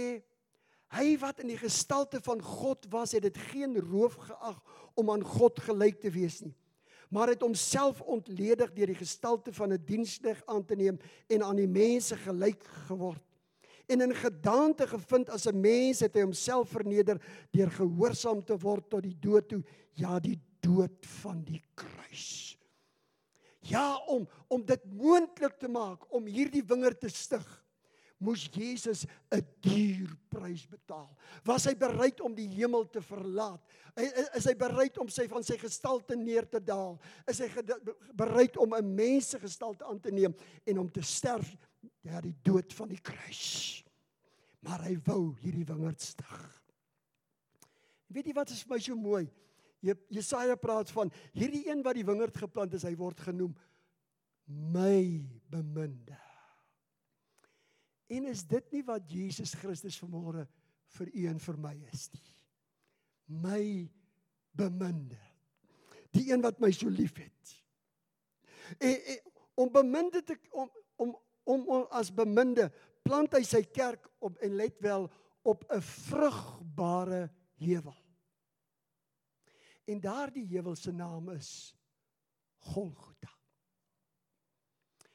hy 0.93 1.17
wat 1.21 1.39
in 1.43 1.51
die 1.53 1.59
gestalte 1.59 2.21
van 2.21 2.41
God 2.41 2.85
was, 2.93 3.15
het 3.15 3.25
dit 3.25 3.37
geen 3.51 3.77
roof 3.79 4.15
geag 4.27 4.59
om 4.99 5.09
aan 5.13 5.23
God 5.25 5.59
gelyk 5.65 5.99
te 6.01 6.11
wees 6.13 6.41
nie, 6.41 6.53
maar 7.13 7.29
het 7.29 7.41
homself 7.45 8.01
ontledig 8.01 8.73
deur 8.73 8.89
die 8.89 9.01
gestalte 9.01 9.53
van 9.53 9.73
'n 9.73 9.85
diensnig 9.85 10.41
aan 10.45 10.65
te 10.65 10.75
neem 10.75 10.99
en 11.29 11.43
aan 11.43 11.55
die 11.55 11.67
mense 11.67 12.15
gelyk 12.17 12.63
geword. 12.87 13.21
En 13.85 14.01
in 14.01 14.15
gedaante 14.15 14.87
gevind 14.87 15.29
as 15.29 15.45
'n 15.45 15.59
mens 15.59 15.99
het 15.99 16.15
hy 16.15 16.21
homself 16.21 16.69
verneder 16.69 17.21
deur 17.51 17.71
gehoorsaam 17.71 18.43
te 18.45 18.57
word 18.57 18.89
tot 18.89 19.03
die 19.03 19.17
dood 19.19 19.47
toe, 19.49 19.63
ja 19.93 20.19
die 20.19 20.39
dood 20.59 21.05
van 21.21 21.43
die 21.43 21.61
kruis. 21.75 22.57
Ja, 23.59 23.97
om 24.07 24.27
om 24.47 24.65
dit 24.65 24.85
moontlik 24.85 25.59
te 25.59 25.67
maak 25.67 26.13
om 26.13 26.25
hierdie 26.25 26.63
wingerd 26.67 26.99
te 26.99 27.09
stig, 27.09 27.62
moes 28.23 28.47
Jesus 28.47 29.05
'n 29.31 29.43
duur 29.61 30.15
prys 30.29 30.65
betaal. 30.67 31.11
Was 31.43 31.67
hy 31.67 31.75
bereid 31.75 32.21
om 32.21 32.33
die 32.35 32.47
hemel 32.47 32.87
te 32.89 33.01
verlaat? 33.01 33.61
Is 34.33 34.47
hy 34.47 34.55
bereid 34.55 34.97
om 34.97 35.09
sy 35.11 35.27
van 35.27 35.43
sy 35.43 35.57
gestalte 35.57 36.15
neer 36.15 36.47
te 36.49 36.59
daal? 36.63 36.99
Is 37.27 37.39
hy 37.43 37.49
bereid 38.15 38.57
om 38.57 38.73
'n 38.73 38.95
mense 38.95 39.39
gestalte 39.39 39.85
aan 39.85 39.99
te 39.99 40.11
neem 40.11 40.33
en 40.65 40.79
om 40.79 40.89
te 40.89 41.01
sterf 41.01 41.55
ja 42.01 42.21
die 42.21 42.35
dood 42.41 42.73
van 42.73 42.89
die 42.89 43.01
kruis? 43.01 43.83
Maar 44.63 44.87
hy 44.87 44.97
wou 45.05 45.35
hierdie 45.41 45.65
wingerd 45.65 46.01
stig. 46.01 46.63
Weet 48.07 48.27
jy 48.27 48.33
wat 48.33 48.49
is 48.49 48.63
vir 48.63 48.75
my 48.75 48.79
so 48.79 48.95
mooi? 48.95 49.27
Jesaja 49.83 50.55
praat 50.55 50.91
van 50.95 51.11
hierdie 51.33 51.67
een 51.67 51.83
wat 51.83 51.95
die 51.95 52.05
wingerd 52.05 52.37
geplant 52.37 52.73
is, 52.73 52.85
hy 52.87 52.95
word 52.95 53.19
genoem 53.19 53.53
my 54.47 55.23
beminde. 55.51 56.22
En 58.13 58.29
is 58.29 58.43
dit 58.47 58.71
nie 58.75 58.83
wat 58.85 59.09
Jesus 59.09 59.55
Christus 59.57 59.97
vanmôre 60.03 60.45
vir 60.97 61.11
u 61.13 61.25
en 61.31 61.39
vir 61.41 61.59
my 61.61 61.73
is 61.89 62.07
nie? 62.13 62.29
My 63.43 63.63
beminde. 64.53 65.19
Die 66.13 66.27
een 66.29 66.43
wat 66.43 66.59
my 66.61 66.69
so 66.75 66.91
liefhet. 66.93 67.55
En, 68.77 68.93
en 68.93 69.31
om 69.63 69.71
beminde 69.73 70.21
te 70.25 70.37
om 70.51 70.69
om 70.95 71.15
om 71.43 71.87
as 71.91 72.11
beminde 72.15 72.69
plant 73.03 73.33
hy 73.35 73.41
sy 73.43 73.63
kerk 73.67 74.05
op 74.23 74.37
en 74.45 74.53
let 74.55 74.77
wel 74.81 75.09
op 75.43 75.65
'n 75.67 75.81
vrugbare 75.81 77.29
heuwel. 77.59 77.99
En 79.85 79.99
daardie 79.99 80.45
heuwel 80.47 80.75
se 80.75 80.91
naam 80.91 81.29
is 81.29 81.75
Golgotha. 82.57 83.31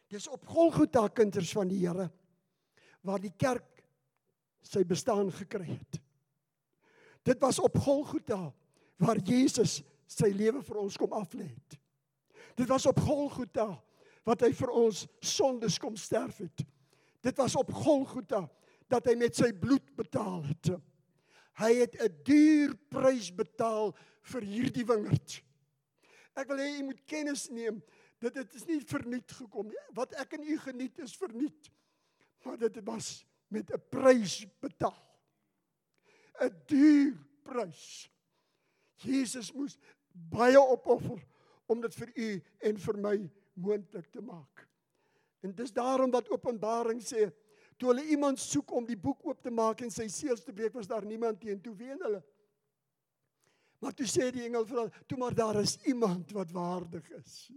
Dis 0.07 0.28
op 0.28 0.47
Golgotha 0.47 1.09
kinders 1.09 1.52
van 1.52 1.69
die 1.69 1.87
Here 1.87 2.11
waar 3.07 3.21
die 3.23 3.35
kerk 3.37 3.85
sy 4.62 4.85
bestaan 4.85 5.31
gekry 5.33 5.67
het. 5.71 6.00
Dit 7.23 7.40
was 7.40 7.59
op 7.59 7.76
Golgotha 7.78 8.52
waar 8.99 9.21
Jesus 9.23 9.83
sy 10.09 10.31
lewe 10.33 10.62
vir 10.64 10.81
ons 10.81 10.97
kom 10.99 11.12
aflê 11.17 11.47
het. 11.47 11.78
Dit 12.59 12.69
was 12.69 12.87
op 12.88 12.99
Golgotha 13.05 13.69
wat 14.26 14.43
hy 14.45 14.50
vir 14.57 14.73
ons 14.75 15.05
sondes 15.25 15.78
kom 15.81 15.97
sterf 15.97 16.40
het. 16.43 16.64
Dit 17.25 17.37
was 17.38 17.57
op 17.59 17.71
Golgotha 17.75 18.45
dat 18.88 19.09
hy 19.09 19.14
met 19.21 19.37
sy 19.37 19.50
bloed 19.52 19.85
betaal 19.97 20.43
het. 20.49 20.73
Hy 21.59 21.73
het 21.83 21.95
'n 22.00 22.23
duur 22.25 22.76
prys 22.88 23.31
betaal 23.35 23.95
vir 24.23 24.43
hierdie 24.43 24.87
wingerd. 24.87 25.43
Ek 26.37 26.49
wil 26.49 26.59
hê 26.59 26.78
u 26.78 26.83
moet 26.85 27.05
kennis 27.05 27.49
neem 27.50 27.83
dat 28.23 28.35
dit 28.35 28.55
is 28.55 28.67
nie 28.67 28.81
verniet 28.81 29.33
gekom 29.33 29.69
nie. 29.69 29.83
Wat 29.95 30.12
ek 30.12 30.33
en 30.33 30.43
u 30.43 30.59
geniet 30.59 30.99
is 30.99 31.17
verniet. 31.17 31.71
Maar 32.49 32.59
dit 32.59 32.81
was 32.85 33.26
met 33.49 33.73
'n 33.73 33.83
prys 33.88 34.47
betaal. 34.59 35.21
'n 36.40 36.62
Duur 36.67 37.26
prys. 37.43 38.11
Jesus 38.95 39.52
moes 39.52 39.78
baie 40.12 40.61
opoffer 40.61 41.26
om 41.67 41.81
dit 41.81 41.95
vir 41.95 42.11
u 42.14 42.43
en 42.59 42.78
vir 42.78 42.99
my 42.99 43.31
moontlik 43.52 44.07
te 44.11 44.21
maak. 44.21 44.69
En 45.40 45.55
dis 45.55 45.73
daarom 45.73 46.11
wat 46.11 46.31
Openbaring 46.31 47.02
sê, 47.02 47.28
toe 47.76 47.88
hulle 47.88 48.05
iemand 48.05 48.38
soek 48.38 48.73
om 48.73 48.87
die 48.87 48.97
boek 48.97 49.26
oop 49.26 49.43
te 49.43 49.50
maak 49.50 49.81
en 49.81 49.90
sy 49.90 50.09
seels 50.09 50.45
te 50.45 50.52
breek, 50.52 50.73
was 50.73 50.87
daar 50.87 51.05
niemand 51.05 51.40
teen 51.40 51.61
toe 51.61 51.75
wen 51.76 52.00
hulle. 52.02 52.23
Maar 53.78 53.94
toe 53.94 54.06
sê 54.11 54.26
die 54.35 54.42
engel 54.42 54.64
vir 54.66 54.78
hom, 54.80 54.90
"Toe 55.06 55.18
maar 55.18 55.35
daar 55.35 55.61
is 55.61 55.78
iemand 55.87 56.32
wat 56.32 56.50
waardig 56.50 57.11
is." 57.11 57.50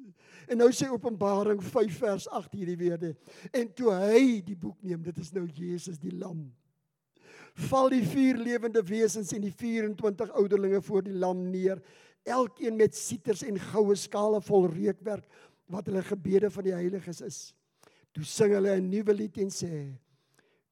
En 0.47 0.57
nou 0.57 0.69
sê 0.69 0.89
Openbaring 0.89 1.63
5 1.63 1.97
vers 1.97 2.27
8 2.29 2.53
hierdie 2.53 2.77
woorde. 2.77 3.15
En 3.51 3.73
toe 3.73 3.91
hy 3.91 4.41
die 4.41 4.55
boek 4.55 4.81
neem, 4.83 5.01
dit 5.01 5.17
is 5.17 5.31
nou 5.31 5.45
Jesus 5.45 5.97
die 5.97 6.13
lam. 6.13 6.53
Val 7.53 7.89
die 7.89 8.05
vier 8.05 8.37
lewende 8.37 8.83
wesens 8.83 9.31
en 9.33 9.41
die 9.41 9.53
24 9.53 10.31
ouderlinge 10.31 10.81
voor 10.81 11.01
die 11.01 11.13
lam 11.13 11.49
neer, 11.49 11.81
elkeen 12.23 12.75
met 12.75 12.95
sieters 12.95 13.43
en 13.43 13.59
goue 13.59 13.95
skale 13.95 14.41
vol 14.41 14.67
reukwerk 14.67 15.25
wat 15.71 15.85
hulle 15.85 16.03
gebede 16.03 16.49
van 16.51 16.63
die 16.63 16.75
heiliges 16.75 17.21
is. 17.21 17.53
Toe 18.13 18.23
sing 18.23 18.53
hulle 18.53 18.75
'n 18.75 18.89
nuwe 18.89 19.13
lied 19.13 19.37
en 19.37 19.49
sê: 19.49 19.97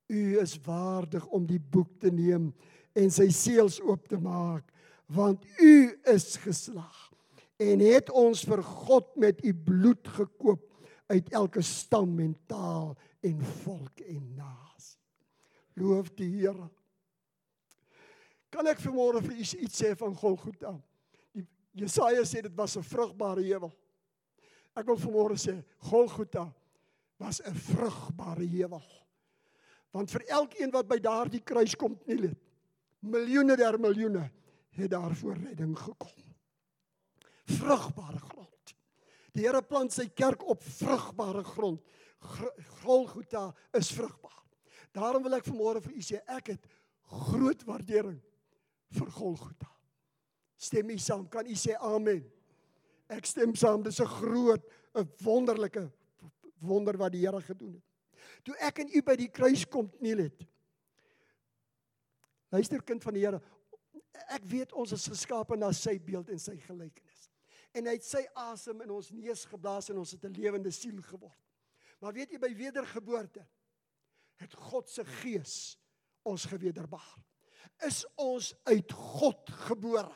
U 0.10 0.40
is 0.40 0.60
waardig 0.66 1.26
om 1.28 1.46
die 1.46 1.60
boek 1.60 2.00
te 2.00 2.12
neem 2.12 2.54
en 2.96 3.10
sy 3.10 3.30
seels 3.30 3.80
oop 3.82 4.08
te 4.08 4.18
maak 4.18 4.74
want 5.10 5.46
u 5.58 6.00
is 6.04 6.36
geslag 6.38 7.10
en 7.58 7.82
het 7.82 8.12
ons 8.14 8.44
vir 8.46 8.62
God 8.64 9.16
met 9.20 9.42
u 9.46 9.54
bloed 9.54 10.08
gekoop 10.08 10.66
uit 11.10 11.32
elke 11.34 11.62
stam 11.66 12.20
en 12.22 12.36
taal 12.48 12.94
en 13.26 13.42
volk 13.64 14.04
en 14.06 14.22
nasie. 14.38 15.00
Loof 15.74 16.12
die 16.16 16.30
Here. 16.30 16.70
Kan 18.54 18.70
ek 18.70 18.82
vanmôre 18.84 19.24
vir 19.26 19.36
u 19.36 19.42
iets 19.42 19.82
sê 19.82 19.92
van 19.98 20.14
Golgotha? 20.16 20.76
Die 21.34 21.46
Jesaja 21.78 22.24
sê 22.26 22.44
dit 22.46 22.56
was 22.56 22.78
'n 22.78 22.84
vrugbare 22.84 23.42
heuwel. 23.42 23.74
Ek 24.76 24.86
wil 24.86 24.98
vanmôre 24.98 25.38
sê 25.38 25.64
Golgotha 25.90 26.54
was 27.18 27.42
'n 27.42 27.56
vrugbare 27.56 28.46
heuwel. 28.46 28.86
Want 29.92 30.12
vir 30.12 30.24
elkeen 30.28 30.72
wat 30.72 30.88
by 30.88 31.00
daardie 31.00 31.42
kruis 31.42 31.76
kom, 31.76 32.00
nie 32.06 32.36
miljoene 33.00 33.56
der 33.56 33.80
miljoene 33.80 34.30
het 34.80 34.92
daarvoor 34.92 35.38
redding 35.38 35.78
gekom. 35.78 36.26
Vrugbare 37.50 38.20
grond. 38.20 38.76
Die 39.34 39.46
Here 39.46 39.62
plant 39.62 39.94
sy 39.94 40.08
kerk 40.10 40.44
op 40.50 40.64
vrugbare 40.64 41.44
grond. 41.44 41.84
Golgotha 42.84 43.54
is 43.78 43.92
vrugbaar. 43.96 44.44
Daarom 44.92 45.24
wil 45.24 45.38
ek 45.38 45.48
vanmôre 45.48 45.82
vir 45.84 45.96
u 45.96 46.04
sê 46.04 46.20
ek 46.28 46.56
het 46.56 46.66
groot 47.30 47.64
waardering 47.68 48.18
vir 48.98 49.12
Golgotha. 49.14 49.70
Stem 50.60 50.90
u 50.90 50.98
saam? 51.00 51.28
Kan 51.32 51.48
u 51.48 51.56
sê 51.56 51.78
amen? 51.78 52.26
Ek 53.10 53.26
stem 53.26 53.56
saam. 53.56 53.84
Dis 53.84 54.02
'n 54.02 54.06
groot, 54.06 54.64
'n 54.96 55.08
wonderlike 55.24 55.90
wonder 56.60 56.98
wat 56.98 57.12
die 57.12 57.26
Here 57.26 57.42
gedoen 57.42 57.74
het. 57.74 57.84
Toe 58.44 58.56
ek 58.60 58.80
en 58.80 58.90
u 58.94 59.02
by 59.02 59.16
die 59.16 59.30
kruis 59.32 59.66
kom, 59.68 59.92
nie 60.02 60.16
net. 60.16 60.46
Luister 62.50 62.82
kind 62.84 63.04
van 63.04 63.14
die 63.14 63.26
Here, 63.26 63.42
ek 64.30 64.46
weet 64.50 64.74
ons 64.74 64.92
is 64.96 65.08
geskape 65.08 65.58
na 65.58 65.72
sy 65.76 65.98
beeld 66.00 66.30
en 66.30 66.40
sy 66.42 66.58
gelykenis. 66.66 67.30
En 67.78 67.86
hy 67.86 67.96
het 67.98 68.06
sy 68.06 68.24
asem 68.36 68.82
in 68.82 68.92
ons 68.94 69.12
neus 69.14 69.46
geblaas 69.50 69.90
en 69.92 70.02
ons 70.02 70.12
het 70.12 70.26
'n 70.26 70.34
lewende 70.34 70.72
siel 70.72 71.02
geword. 71.02 71.40
Maar 72.00 72.14
weet 72.14 72.32
jy 72.32 72.40
by 72.40 72.54
wedergeboorte 72.56 73.46
het 74.40 74.54
God 74.54 74.90
se 74.90 75.04
gees 75.06 75.78
ons 76.24 76.46
gewederbaar. 76.46 77.18
Is 77.86 78.06
ons 78.16 78.54
uit 78.64 78.92
God 78.92 79.50
gebore. 79.68 80.16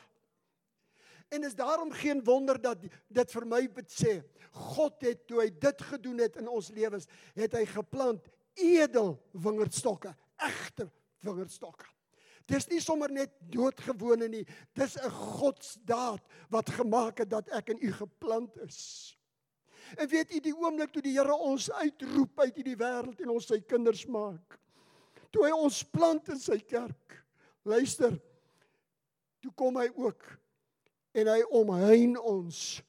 En 1.29 1.43
is 1.43 1.55
daarom 1.55 1.91
geen 1.91 2.23
wonder 2.23 2.61
dat 2.61 2.81
dit 3.07 3.31
vir 3.31 3.45
my 3.45 3.61
sê 3.87 4.21
God 4.51 5.01
het 5.01 5.27
toe 5.27 5.41
hy 5.41 5.49
dit 5.49 5.81
gedoen 5.81 6.19
het 6.21 6.35
in 6.37 6.47
ons 6.47 6.69
lewens, 6.69 7.07
het 7.33 7.55
hy 7.57 7.65
geplant 7.65 8.27
edel 8.53 9.15
wingerdstokke, 9.31 10.13
egte 10.37 10.91
wingerdstokke. 11.25 11.87
Dis 12.51 12.67
nie 12.67 12.81
sommer 12.83 13.11
net 13.11 13.31
doodgewone 13.53 14.27
nie. 14.27 14.45
Dis 14.75 14.97
'n 14.97 15.09
godsdaad 15.09 16.21
wat 16.49 16.69
gemaak 16.69 17.17
het 17.17 17.29
dat 17.29 17.49
ek 17.49 17.69
in 17.69 17.79
u 17.81 17.91
geplant 17.91 18.57
is. 18.57 19.15
En 19.97 20.07
weet 20.07 20.33
u 20.33 20.39
die 20.39 20.55
oomblik 20.55 20.91
toe 20.91 21.01
die 21.01 21.17
Here 21.17 21.35
ons 21.35 21.71
uitroep 21.71 22.39
uit 22.39 22.55
hierdie 22.55 22.77
wêreld 22.79 23.19
en 23.21 23.29
ons 23.29 23.47
sy 23.47 23.59
kinders 23.61 24.05
maak. 24.05 24.59
Toe 25.31 25.45
hy 25.45 25.51
ons 25.51 25.83
plant 25.83 26.29
in 26.29 26.39
sy 26.39 26.59
kerk. 26.59 27.25
Luister. 27.63 28.19
Toe 29.41 29.51
kom 29.55 29.75
hy 29.75 29.89
ook 29.95 30.23
en 31.13 31.27
hy 31.27 31.41
omhein 31.51 32.17
ons 32.17 32.81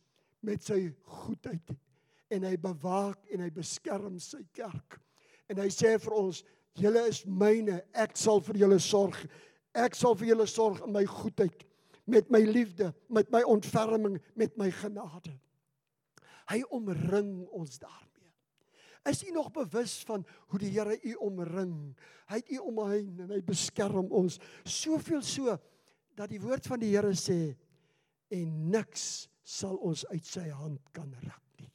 met 0.45 0.63
sy 0.63 0.87
goedheid 1.03 1.75
en 2.35 2.47
hy 2.47 2.55
bewaak 2.61 3.27
en 3.35 3.43
hy 3.45 3.51
beskerm 3.55 4.19
sy 4.23 4.43
kerk. 4.57 4.99
En 5.51 5.61
hy 5.61 5.69
sê 5.73 5.97
vir 6.01 6.17
ons 6.17 6.45
Julle 6.79 7.05
is 7.09 7.23
myne, 7.27 7.79
ek 7.95 8.17
sal 8.19 8.41
vir 8.43 8.59
julle 8.65 8.81
sorg. 8.83 9.19
Ek 9.75 9.95
sal 9.99 10.17
vir 10.19 10.33
julle 10.33 10.47
sorg 10.51 10.83
in 10.87 10.95
my 10.95 11.05
goedheid, 11.07 11.63
met 12.11 12.31
my 12.31 12.43
liefde, 12.47 12.91
met 13.09 13.31
my 13.35 13.43
ontferming, 13.49 14.19
met 14.39 14.57
my 14.61 14.71
genade. 14.75 15.33
Hy 16.51 16.61
omring 16.75 17.47
ons 17.55 17.79
daarmee. 17.81 18.11
Is 19.09 19.23
u 19.25 19.31
nog 19.31 19.51
bewus 19.53 19.99
van 20.09 20.25
hoe 20.49 20.59
die 20.59 20.73
Here 20.73 20.97
u 21.03 21.15
omring? 21.15 21.95
Hy 22.27 22.41
het 22.41 22.51
u 22.51 22.59
omheen 22.59 23.21
en 23.21 23.33
hy 23.35 23.41
beskerm 23.45 24.09
ons 24.13 24.39
soveel 24.65 25.23
so 25.25 25.57
dat 26.17 26.31
die 26.33 26.41
woord 26.41 26.67
van 26.67 26.81
die 26.81 26.93
Here 26.95 27.13
sê 27.19 27.39
en 28.33 28.55
niks 28.73 29.27
sal 29.45 29.77
ons 29.85 30.07
uit 30.09 30.25
sy 30.25 30.47
hand 30.49 30.81
kan 30.97 31.11
ruk 31.21 31.61
nie. 31.61 31.73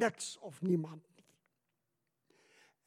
Niks 0.00 0.34
of 0.42 0.58
niemand 0.66 1.04
nie. 1.14 1.28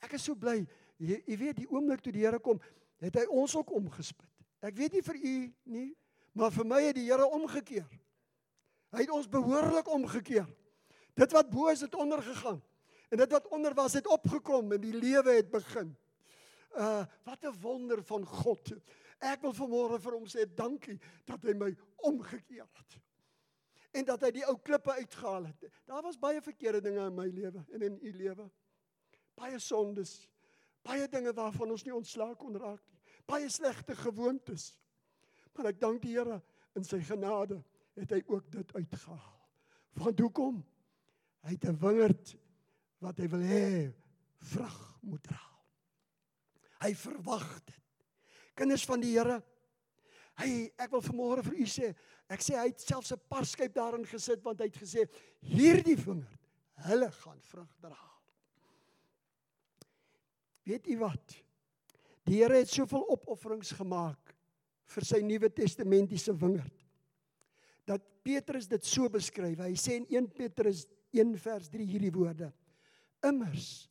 Ek 0.03 0.17
is 0.19 0.27
so 0.27 0.35
bly 0.35 0.59
Jy, 0.97 1.21
weet 1.25 1.57
die 1.57 1.69
oomblik 1.69 2.01
toe 2.01 2.13
die 2.13 2.25
Here 2.25 2.39
kom, 2.39 2.59
het 3.03 3.15
hy 3.15 3.25
ons 3.29 3.55
ook 3.55 3.71
omgespit. 3.75 4.29
Ek 4.63 4.75
weet 4.77 4.93
nie 4.93 5.03
vir 5.03 5.15
u 5.15 5.35
nie, 5.63 5.89
maar 6.33 6.53
vir 6.55 6.67
my 6.67 6.81
het 6.85 6.95
die 6.95 7.07
Here 7.09 7.25
omgekeer. 7.27 7.89
Hy 8.93 9.01
het 9.01 9.11
ons 9.11 9.29
behoorlik 9.29 9.89
omgekeer. 9.89 10.47
Dit 11.17 11.33
wat 11.33 11.49
bo 11.49 11.69
is 11.69 11.81
het 11.81 11.95
onder 11.95 12.21
gegaan 12.21 12.61
en 13.13 13.19
dit 13.21 13.31
wat 13.31 13.47
onder 13.53 13.73
was 13.77 13.93
het 13.93 14.07
opgekom 14.07 14.71
en 14.73 14.81
die 14.81 14.93
lewe 14.97 15.35
het 15.37 15.49
begin. 15.53 15.91
Uh 16.73 17.05
wat 17.23 17.43
'n 17.45 17.53
wonder 17.61 18.03
van 18.03 18.25
God. 18.25 18.73
Ek 19.19 19.41
wil 19.41 19.53
vanmôre 19.53 19.99
vir 20.01 20.13
hom 20.13 20.25
sê 20.25 20.45
dankie 20.55 20.99
dat 21.25 21.43
hy 21.43 21.53
my 21.53 21.75
omgekeer 21.95 22.65
het. 22.73 22.97
En 23.91 24.05
dat 24.05 24.21
hy 24.21 24.31
die 24.31 24.45
ou 24.45 24.57
klippe 24.57 24.91
uitgehaal 24.91 25.45
het. 25.45 25.69
Daar 25.85 26.01
was 26.01 26.17
baie 26.17 26.41
verkeerde 26.41 26.81
dinge 26.81 27.05
in 27.05 27.15
my 27.15 27.27
lewe 27.27 27.65
en 27.71 27.81
in 27.81 27.99
u 28.01 28.11
lewe. 28.11 28.49
Baie 29.35 29.59
sondes, 29.59 30.27
baie 30.83 31.07
dinge 31.07 31.33
waarvan 31.33 31.71
ons 31.71 31.83
nie 31.85 31.95
ontslaak 31.95 32.37
kon 32.39 32.55
raak 32.59 32.81
nie. 32.91 32.99
Baie 33.25 33.49
slegte 33.49 33.95
gewoontes. 33.95 34.73
Maar 35.55 35.71
ek 35.71 35.79
dank 35.79 36.01
die 36.01 36.15
Here 36.17 36.41
in 36.75 36.83
sy 36.83 36.99
genade 37.05 37.61
het 37.95 38.11
hy 38.11 38.21
ook 38.25 38.49
dit 38.51 38.75
uitgehaal. 38.75 39.39
Want 40.01 40.19
hoekom? 40.19 40.63
Hy 41.43 41.51
het 41.51 41.65
'n 41.69 41.77
wingerd 41.77 42.35
wat 42.99 43.17
hy 43.17 43.27
wil 43.27 43.43
hê 43.45 43.93
vrug 44.37 44.79
moet 45.01 45.23
dra. 45.23 45.41
Hy 46.83 46.93
verwag 46.95 47.63
dit. 47.65 47.81
Kinders 48.55 48.85
van 48.85 48.99
die 48.99 49.13
Here, 49.17 49.41
hy 50.41 50.71
ek 50.77 50.91
wil 50.91 51.01
vanmôre 51.01 51.43
vir 51.43 51.53
u 51.53 51.65
sê, 51.65 51.95
ek 52.29 52.41
sê 52.41 52.57
hy 52.57 52.67
het 52.67 52.81
selfs 52.81 53.11
'n 53.13 53.21
parskyp 53.29 53.73
daarin 53.73 54.05
gesit 54.05 54.43
want 54.43 54.59
hy 54.59 54.65
het 54.65 54.77
gesê 54.77 55.07
hierdie 55.39 55.95
wingerd, 55.95 56.41
hulle 56.87 57.11
gaan 57.11 57.39
vrug 57.41 57.75
dra. 57.79 58.12
Weet 60.63 60.87
u 60.87 60.97
wat? 61.03 61.35
Die 62.23 62.39
Here 62.39 62.61
het 62.61 62.71
soveel 62.71 63.03
opofferings 63.11 63.73
gemaak 63.75 64.33
vir 64.93 65.05
sy 65.07 65.19
Nuwe 65.25 65.49
Testamentiese 65.51 66.35
wingerd. 66.39 66.75
Dat 67.87 68.03
Petrus 68.23 68.69
dit 68.71 68.85
so 68.87 69.09
beskryf. 69.11 69.59
Hy 69.59 69.73
sê 69.79 69.97
in 69.99 70.07
1 70.07 70.29
Petrus 70.35 70.85
1 71.11 71.35
vers 71.43 71.67
3 71.73 71.87
hierdie 71.87 72.13
woorde: 72.15 72.51
Immers 73.27 73.89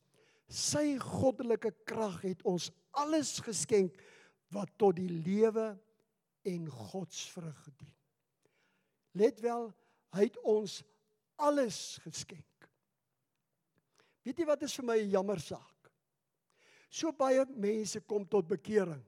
sy 0.53 0.97
goddelike 1.01 1.71
krag 1.87 2.19
het 2.25 2.41
ons 2.45 2.69
alles 3.01 3.39
geskenk 3.41 3.95
wat 4.53 4.69
tot 4.77 4.97
die 4.99 5.09
lewe 5.09 5.71
en 6.45 6.67
godsvrug 6.69 7.57
gedien. 7.65 7.93
Let 9.17 9.41
wel, 9.41 9.69
hy 10.13 10.27
het 10.27 10.37
ons 10.45 10.81
alles 11.41 11.97
geskenk. 12.05 12.67
Weet 14.23 14.39
jy 14.39 14.47
wat 14.47 14.61
is 14.65 14.75
vir 14.77 14.85
my 14.85 14.97
'n 15.01 15.09
jammer 15.09 15.39
saak? 15.39 15.72
So 16.93 17.09
baie 17.17 17.41
mense 17.57 18.03
kom 18.05 18.25
tot 18.29 18.45
bekering. 18.47 19.01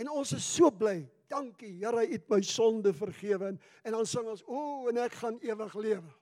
En 0.00 0.08
ons 0.12 0.32
is 0.36 0.44
so 0.44 0.70
bly. 0.72 1.02
Dankie 1.28 1.74
Here, 1.80 2.04
U 2.06 2.12
het 2.12 2.28
my 2.30 2.38
sonde 2.46 2.92
vergewe 2.94 3.50
en 3.50 3.92
dan 3.92 4.06
sing 4.06 4.28
ons, 4.30 4.44
"O, 4.46 4.88
en 4.88 4.96
ek 4.96 5.12
gaan 5.12 5.38
ewig 5.42 5.74
lewe." 5.74 6.14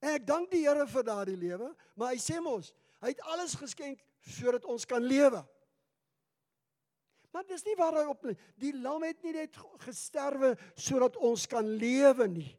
En 0.00 0.14
ek 0.14 0.26
dank 0.26 0.50
die 0.50 0.66
Here 0.66 0.86
vir 0.86 1.02
daardie 1.02 1.36
lewe, 1.36 1.74
maar 1.96 2.12
hy 2.12 2.18
sê 2.18 2.40
mos, 2.40 2.72
hy 3.00 3.08
het 3.08 3.20
alles 3.20 3.54
geskenk 3.54 4.00
sodat 4.20 4.64
ons 4.64 4.84
kan 4.84 5.02
lewe. 5.02 5.44
Maar 7.32 7.44
dis 7.48 7.64
nie 7.64 7.76
waar 7.76 7.92
hy 7.92 8.04
op 8.04 8.24
nie. 8.24 8.36
Die 8.56 8.72
lam 8.72 9.02
het 9.02 9.22
nie 9.22 9.32
net 9.32 9.56
gesterwe 9.78 10.56
sodat 10.76 11.16
ons 11.16 11.46
kan 11.46 11.66
lewe 11.66 12.28
nie. 12.28 12.58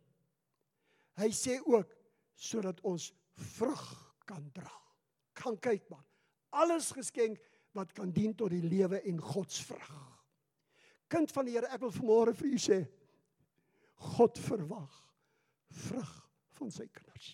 Hy 1.18 1.30
sê 1.30 1.60
ook 1.66 1.90
sodat 2.36 2.82
ons 2.82 3.14
vrug 3.34 4.14
kan 4.26 4.52
dra. 4.52 4.72
Kan 5.34 5.58
kyk 5.58 5.90
maar 5.90 6.04
alles 6.54 6.92
geskenk 6.96 7.42
wat 7.74 7.94
kan 7.98 8.12
dien 8.14 8.36
tot 8.38 8.54
die 8.54 8.64
lewe 8.64 9.02
en 9.10 9.22
God 9.22 9.52
se 9.52 9.66
vrug. 9.66 9.94
Kind 11.10 11.32
van 11.34 11.46
die 11.46 11.56
Here, 11.58 11.70
ek 11.74 11.82
wil 11.84 11.94
vanmôre 11.94 12.34
vir 12.38 12.54
u 12.54 12.60
sê, 12.62 12.80
God 14.14 14.40
verwag 14.42 15.00
vrug 15.74 16.12
van 16.58 16.72
sy 16.74 16.86
kinders. 16.94 17.34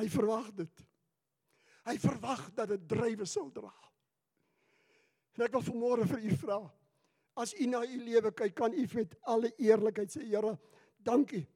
Hy 0.00 0.06
verwag 0.08 0.50
dit. 0.56 0.82
Hy 1.88 1.96
verwag 2.00 2.44
dat 2.56 2.70
dit 2.72 2.84
drywe 2.88 3.26
sal 3.28 3.50
dra. 3.52 3.72
En 5.36 5.44
ek 5.46 5.56
wil 5.56 5.64
vanmôre 5.66 6.06
vir 6.08 6.24
u 6.28 6.36
vra, 6.42 6.60
as 7.40 7.54
u 7.56 7.66
na 7.70 7.82
u 7.84 8.00
lewe 8.04 8.32
kyk, 8.36 8.54
kan 8.56 8.74
u 8.76 8.84
met 8.94 9.16
alle 9.32 9.52
eerlikheid 9.58 10.12
sê, 10.12 10.24
Here, 10.28 10.56
dankie. 11.04 11.46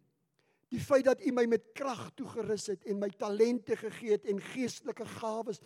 Die 0.75 0.83
feit 0.83 1.07
dat 1.07 1.23
u 1.23 1.31
my 1.31 1.45
met 1.47 1.69
krag 1.77 2.09
toegerus 2.19 2.67
het 2.73 2.85
en 2.91 2.99
my 2.99 3.09
talente 3.15 3.77
gegee 3.79 4.17
het 4.17 4.25
en 4.27 4.41
geestelike 4.43 5.07
gawes 5.21 5.61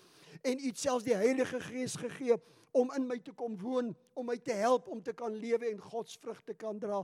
en 0.45 0.61
u 0.61 0.71
selfs 0.75 1.07
die 1.07 1.17
Heilige 1.17 1.61
Gees 1.65 1.95
gegee 1.97 2.37
om 2.77 2.93
in 2.93 3.07
my 3.09 3.17
te 3.25 3.33
kom 3.33 3.57
woon, 3.59 3.95
om 4.15 4.29
my 4.29 4.37
te 4.45 4.53
help 4.53 4.91
om 4.93 5.01
te 5.03 5.15
kan 5.17 5.33
lewe 5.33 5.71
en 5.71 5.81
God 5.81 6.11
se 6.11 6.21
vrugte 6.21 6.55
kan 6.55 6.79
dra. 6.79 7.01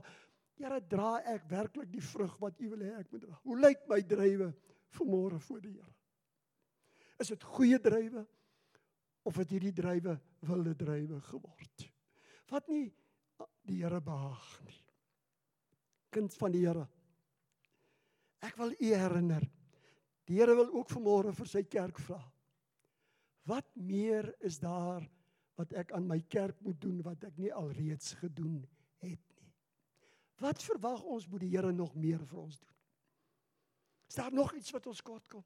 Here, 0.55 0.79
dra 0.87 1.17
ek 1.33 1.47
werklik 1.49 1.89
die 1.91 2.03
vrug 2.03 2.37
wat 2.39 2.61
u 2.61 2.69
wil 2.75 2.85
hê 2.85 2.93
ek 2.99 3.09
moet 3.11 3.25
dra? 3.25 3.39
Hoe 3.43 3.57
lyk 3.59 3.87
my 3.89 3.99
drywe 4.05 4.51
vanmôre 4.99 5.41
voor 5.47 5.63
die 5.65 5.73
Here? 5.73 5.93
Is 7.19 7.33
dit 7.33 7.43
goeie 7.57 7.79
drywe 7.81 8.25
of 9.25 9.41
het 9.41 9.51
hierdie 9.55 9.73
drywe 9.75 10.19
wilde 10.45 10.75
drywe 10.77 11.19
geword? 11.31 11.89
Wat 12.53 12.69
nie 12.69 12.85
die 13.65 13.81
Here 13.81 13.99
behaag 13.99 14.51
nie. 14.67 14.81
Kind 16.13 16.37
van 16.37 16.53
die 16.53 16.67
Here. 16.67 16.85
Ek 18.45 18.57
wil 18.59 18.73
u 18.77 18.93
herinner. 18.93 19.45
Die 20.25 20.39
Here 20.39 20.55
wil 20.57 20.71
ook 20.73 20.91
vanmôre 20.93 21.33
vir 21.37 21.49
sy 21.49 21.63
kerk 21.69 21.99
vra. 22.01 22.19
Wat 23.45 23.67
meer 23.77 24.31
is 24.45 24.57
daar 24.61 25.05
wat 25.55 25.73
ek 25.77 25.93
aan 25.95 26.07
my 26.09 26.19
kerk 26.29 26.57
moet 26.65 26.79
doen 26.81 26.97
wat 27.05 27.23
ek 27.27 27.37
nie 27.39 27.51
alreeds 27.53 28.15
gedoen 28.19 28.63
het 29.05 29.21
nie? 29.37 29.51
Wat 30.41 30.63
verwag 30.65 31.03
ons 31.03 31.27
moet 31.31 31.45
die 31.45 31.53
Here 31.53 31.71
nog 31.73 31.93
meer 31.95 32.25
vir 32.25 32.41
ons 32.41 32.57
doen? 32.59 32.73
Is 34.09 34.17
daar 34.19 34.33
nog 34.33 34.53
iets 34.53 34.73
wat 34.75 34.87
ons 34.87 35.01
kort 35.01 35.27
kom? 35.31 35.45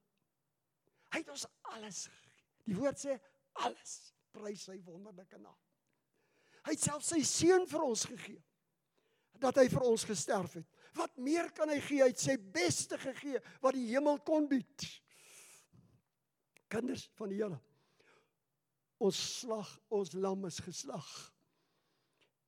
Hy 1.09 1.21
het 1.23 1.31
ons 1.33 1.45
alles 1.75 2.05
gegee. 2.07 2.45
Die 2.69 2.77
woord 2.77 2.99
sê 3.01 3.15
alles. 3.65 3.95
Prys 4.35 4.67
sy 4.67 4.77
wonderlike 4.85 5.39
naam. 5.41 5.57
Hy 6.67 6.75
het 6.75 6.83
self 6.83 7.05
sy 7.07 7.23
seun 7.25 7.65
vir 7.69 7.83
ons 7.85 8.03
gegee. 8.11 8.41
Dat 9.39 9.59
hy 9.61 9.67
vir 9.71 9.85
ons 9.87 10.03
gesterf 10.07 10.57
het. 10.59 10.67
Wat 10.97 11.15
meer 11.21 11.51
kan 11.55 11.69
hy 11.71 11.79
gee? 11.83 12.01
Hy 12.03 12.11
het 12.11 12.21
sy 12.21 12.35
beste 12.37 12.99
gegee 12.99 13.39
wat 13.63 13.77
die 13.77 13.87
hemel 13.91 14.19
kon 14.27 14.47
bied. 14.49 14.85
Kinders 16.69 17.07
van 17.17 17.31
die 17.31 17.39
Here. 17.41 17.59
Ons 18.99 19.19
slag, 19.39 19.69
ons 19.95 20.11
lam 20.19 20.43
is 20.49 20.59
geslag. 20.59 21.07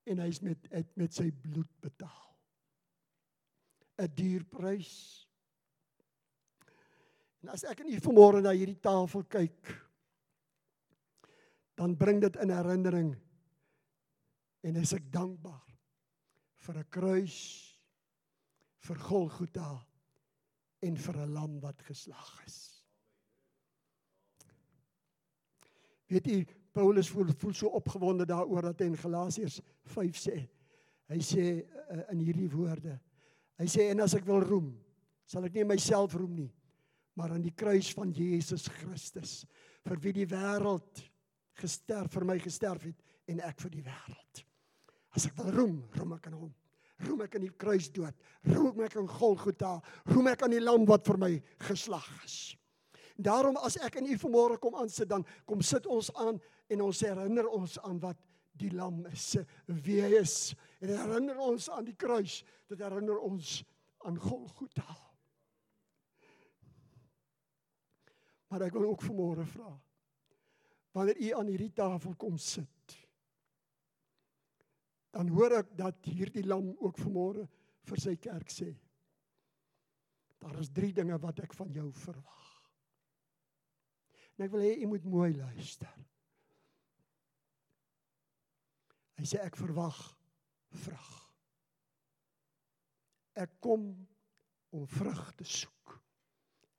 En 0.09 0.19
hy's 0.19 0.41
met 0.43 0.67
het 0.73 0.89
met 0.99 1.15
sy 1.15 1.29
bloed 1.31 1.69
betaal. 1.81 2.27
'n 4.01 4.11
Duur 4.15 4.43
prys. 4.49 4.91
En 7.41 7.53
as 7.53 7.63
ek 7.63 7.79
en 7.81 7.89
u 7.89 7.99
vanmôre 8.01 8.41
na 8.41 8.51
hierdie 8.53 8.79
tafel 8.81 9.23
kyk, 9.23 9.71
dan 11.77 11.97
bring 11.97 12.19
dit 12.21 12.35
in 12.41 12.53
herinnering 12.53 13.11
en 14.61 14.75
is 14.75 14.93
ek 14.93 15.07
dankbaar 15.13 15.70
vir 16.65 16.77
'n 16.77 16.89
kruis 16.89 17.37
vir 18.85 18.97
Golgotha 18.97 19.71
en 20.81 20.95
vir 20.97 21.17
'n 21.17 21.33
lam 21.33 21.59
wat 21.61 21.81
geslag 21.81 22.45
is. 22.45 22.83
Weet 26.11 26.27
jy 26.27 26.45
Paulus 26.73 27.09
voel 27.09 27.33
voel 27.37 27.53
so 27.53 27.67
opgewonde 27.67 28.25
daaroor 28.25 28.61
dat 28.61 28.79
hy 28.79 28.85
in 28.91 28.97
Galasiërs 28.97 29.61
5 29.93 30.17
sê. 30.17 30.37
Hy 31.11 31.19
sê 31.19 31.45
uh, 31.59 32.03
in 32.11 32.19
hierdie 32.19 32.49
woorde. 32.51 32.99
Hy 33.59 33.67
sê 33.67 33.89
en 33.91 34.03
as 34.05 34.15
ek 34.15 34.25
wil 34.25 34.43
roem, 34.43 34.71
sal 35.27 35.45
ek 35.47 35.53
nie 35.53 35.67
myself 35.67 36.15
roem 36.15 36.35
nie, 36.35 36.51
maar 37.15 37.31
aan 37.35 37.43
die 37.43 37.55
kruis 37.55 37.91
van 37.93 38.11
Jesus 38.15 38.67
Christus 38.79 39.45
vir 39.87 39.99
wie 39.99 40.13
die 40.13 40.27
wêreld 40.27 41.03
gesterf 41.59 42.15
vir 42.15 42.25
my 42.25 42.37
gesterf 42.39 42.87
het 42.87 43.03
en 43.27 43.43
ek 43.45 43.59
vir 43.61 43.75
die 43.75 43.83
wêreld. 43.85 44.45
As 45.15 45.27
ek 45.27 45.35
wil 45.39 45.51
roem, 45.55 45.77
roem 45.97 46.15
ek 46.15 46.29
aan 46.29 46.39
hom. 46.39 46.53
Roem 47.01 47.23
ek 47.25 47.35
aan 47.35 47.45
die 47.47 47.55
kruisdood, 47.57 48.17
roem 48.53 48.83
ek 48.85 48.95
aan 49.01 49.07
Golgotha, 49.09 49.75
roem 50.11 50.29
ek 50.31 50.43
aan 50.45 50.53
die 50.53 50.61
lam 50.61 50.85
wat 50.85 51.07
vir 51.09 51.17
my 51.17 51.31
geslag 51.65 52.05
is. 52.27 52.35
Daarom 53.21 53.57
as 53.65 53.77
ek 53.81 53.97
in 54.01 54.09
u 54.13 54.17
vanmôre 54.21 54.59
kom 54.61 54.77
aansit 54.79 55.09
dan 55.09 55.25
kom 55.49 55.63
sit 55.65 55.87
ons 55.89 56.11
aan 56.21 56.39
en 56.71 56.83
ons 56.85 57.01
herinner 57.05 57.49
ons 57.49 57.77
aan 57.85 57.99
wat 58.01 58.19
die 58.61 58.71
lam 58.73 59.01
is, 59.09 59.35
wie 59.85 59.99
hy 60.03 60.13
is. 60.21 60.53
En 60.81 60.93
herinner 60.93 61.39
ons 61.41 61.69
aan 61.73 61.87
die 61.87 61.97
kruis, 61.97 62.41
dit 62.69 62.81
herinner 62.81 63.19
ons 63.25 63.61
aan 64.05 64.17
Golgotha. 64.21 64.97
Maar 68.51 68.67
ek 68.67 68.75
wil 68.75 68.89
ook 68.91 69.05
vanmôre 69.05 69.45
vra. 69.47 69.71
Wanneer 70.91 71.21
u 71.23 71.29
aan 71.39 71.51
hierdie 71.53 71.71
tafel 71.71 72.17
kom 72.19 72.35
sit, 72.41 72.67
dan 75.11 75.31
hoor 75.35 75.57
ek 75.59 75.73
dat 75.77 76.07
hierdie 76.07 76.45
lam 76.47 76.71
ook 76.79 76.99
vanmôre 77.01 77.47
vir 77.89 77.99
sy 77.99 78.15
kerk 78.21 78.51
sê. 78.51 78.69
Daar 80.41 80.57
is 80.61 80.71
3 80.73 80.93
dinge 81.01 81.17
wat 81.21 81.41
ek 81.43 81.53
van 81.53 81.71
jou 81.75 81.89
verwag. 82.01 82.47
En 84.37 84.47
ek 84.47 84.53
wil 84.55 84.63
hê 84.65 84.71
u 84.81 84.87
moet 84.89 85.03
mooi 85.05 85.33
luister. 85.35 85.91
Hy 89.19 89.27
sê 89.29 89.41
ek 89.43 89.59
verwag 89.59 89.99
vrug. 90.81 91.09
Ek 93.37 93.59
kom 93.61 93.91
om 94.71 94.87
vrug 94.89 95.21
te 95.37 95.45
soek. 95.45 95.93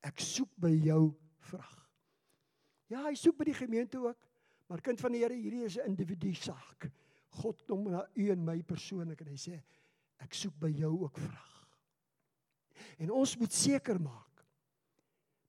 Ek 0.03 0.19
soek 0.19 0.51
by 0.59 0.73
jou 0.73 1.13
vrug. 1.53 1.77
Ja, 2.91 3.05
hy 3.07 3.15
soek 3.17 3.39
by 3.39 3.47
die 3.49 3.57
gemeente 3.57 4.01
ook, 4.03 4.27
maar 4.69 4.83
kind 4.85 5.01
van 5.01 5.15
die 5.15 5.23
Here, 5.23 5.37
hierdie 5.37 5.65
is 5.69 5.79
'n 5.79 5.93
individu 5.93 6.35
saak. 6.35 6.91
God 7.41 7.63
kom 7.69 7.87
na 7.91 8.05
u 8.15 8.29
en 8.33 8.45
my 8.45 8.59
persoonlik 8.67 9.23
en 9.25 9.33
hy 9.33 9.39
sê 9.41 9.57
ek 10.23 10.37
soek 10.37 10.55
by 10.61 10.71
jou 10.77 10.93
ook 11.05 11.19
vrug. 11.19 11.51
En 13.03 13.11
ons 13.11 13.37
moet 13.41 13.53
seker 13.53 14.01
maak 14.03 14.45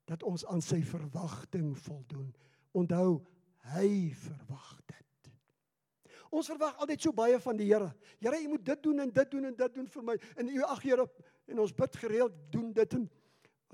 dat 0.10 0.24
ons 0.28 0.46
aan 0.52 0.62
sy 0.64 0.82
verwagting 0.86 1.72
voldoen. 1.86 2.30
Onthou, 2.76 3.22
hy 3.76 4.12
verwag 4.18 4.72
dit. 4.90 5.30
Ons 6.34 6.50
verwag 6.50 6.80
altyd 6.82 7.06
so 7.06 7.16
baie 7.16 7.38
van 7.40 7.60
die 7.60 7.70
Here. 7.70 7.92
Here, 8.20 8.40
u 8.42 8.48
moet 8.56 8.66
dit 8.66 8.84
doen 8.84 9.04
en 9.06 9.12
dit 9.14 9.32
doen 9.32 9.46
en 9.52 9.58
dit 9.58 9.76
doen 9.76 9.90
vir 9.96 10.06
my. 10.08 10.16
En 10.42 10.50
u 10.50 10.64
ag 10.66 10.82
Here, 10.82 11.06
en 11.48 11.62
ons 11.62 11.76
bid 11.78 12.00
gereeld 12.02 12.40
doen 12.52 12.72
dit 12.74 12.98
en 12.98 13.10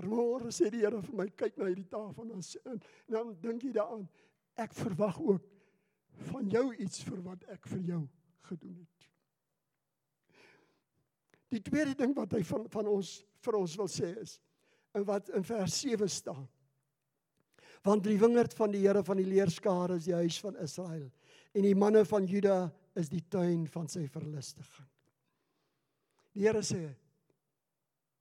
môre 0.10 0.52
sê 0.56 0.70
die 0.72 0.84
Here 0.84 1.00
vir 1.04 1.16
my, 1.16 1.28
kyk 1.40 1.58
na 1.60 1.70
hierdie 1.70 1.88
tafel 1.90 2.26
en 2.26 2.36
dan, 2.36 2.44
en 2.74 2.82
dan 3.16 3.32
dink 3.42 3.64
jy 3.64 3.72
daaraan. 3.76 4.06
Ek 4.60 4.76
verwag 4.76 5.20
ook 5.24 5.48
van 6.30 6.50
jou 6.52 6.66
iets 6.76 7.04
vir 7.08 7.22
wat 7.26 7.44
ek 7.54 7.68
vir 7.72 7.82
jou 7.94 8.02
gedoen 8.50 8.78
het. 8.78 9.10
Die 11.50 11.62
tweede 11.66 11.96
ding 11.98 12.14
wat 12.18 12.34
hy 12.38 12.44
van 12.46 12.68
van 12.70 12.90
ons 12.92 13.20
vir 13.46 13.58
ons 13.58 13.76
wil 13.80 13.90
sê 13.90 14.12
is 14.22 14.38
in 14.98 15.06
wat 15.08 15.30
in 15.34 15.46
vers 15.46 15.80
7 15.82 16.10
staan. 16.12 16.46
Want 17.86 18.04
die 18.04 18.20
wingerd 18.20 18.54
van 18.58 18.74
die 18.74 18.84
Here 18.84 19.04
van 19.06 19.18
die 19.22 19.30
leerskare 19.30 19.98
is 19.98 20.10
die 20.10 20.18
huis 20.18 20.40
van 20.44 20.58
Israel 20.60 21.08
en 21.56 21.66
die 21.66 21.76
manne 21.76 22.04
van 22.06 22.28
Juda 22.30 22.68
is 23.00 23.10
die 23.10 23.24
tuin 23.32 23.66
van 23.72 23.88
sy 23.90 24.06
verlustiging. 24.12 24.90
Die 26.36 26.46
Here 26.46 26.62
sê 26.66 26.84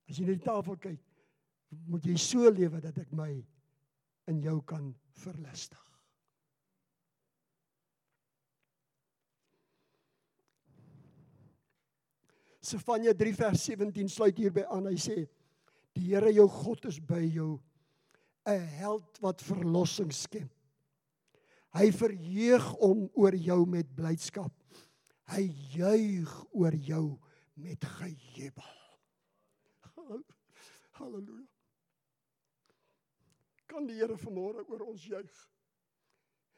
as 0.09 0.17
jy 0.17 0.25
na 0.25 0.39
die 0.39 0.47
tafel 0.47 0.79
kyk, 0.81 1.03
moet 1.91 2.07
jy 2.09 2.17
so 2.17 2.49
lewe 2.49 2.81
dat 2.81 2.97
ek 3.03 3.11
my 3.13 3.33
in 4.29 4.41
jou 4.45 4.57
kan 4.65 4.95
verlustig. 5.21 5.88
Sefanja 12.61 13.15
3 13.15 13.33
vers 13.39 13.65
17 13.65 14.09
sluit 14.11 14.39
hierby 14.39 14.65
aan. 14.67 14.89
Hy 14.91 14.99
sê: 14.99 15.19
Die 15.95 16.11
Here 16.11 16.33
jou 16.35 16.49
God 16.51 16.89
is 16.91 16.99
by 16.99 17.23
jou, 17.23 17.59
'n 18.47 18.67
held 18.79 19.19
wat 19.23 19.43
verlossing 19.43 20.13
skep. 20.13 20.51
Hy 21.77 21.91
verheug 21.93 22.75
om 22.81 23.11
oor 23.15 23.35
jou 23.37 23.67
met 23.67 23.89
blydskap. 23.95 24.53
Hy 25.29 25.45
juig 25.77 26.33
oor 26.57 26.75
jou 26.75 27.19
met 27.55 27.85
gejubel. 27.85 28.75
Halleluja. 30.99 31.47
Kan 33.69 33.87
die 33.87 33.99
Here 34.01 34.17
vanmôre 34.17 34.65
oor 34.65 34.87
ons 34.89 35.05
juig? 35.05 35.35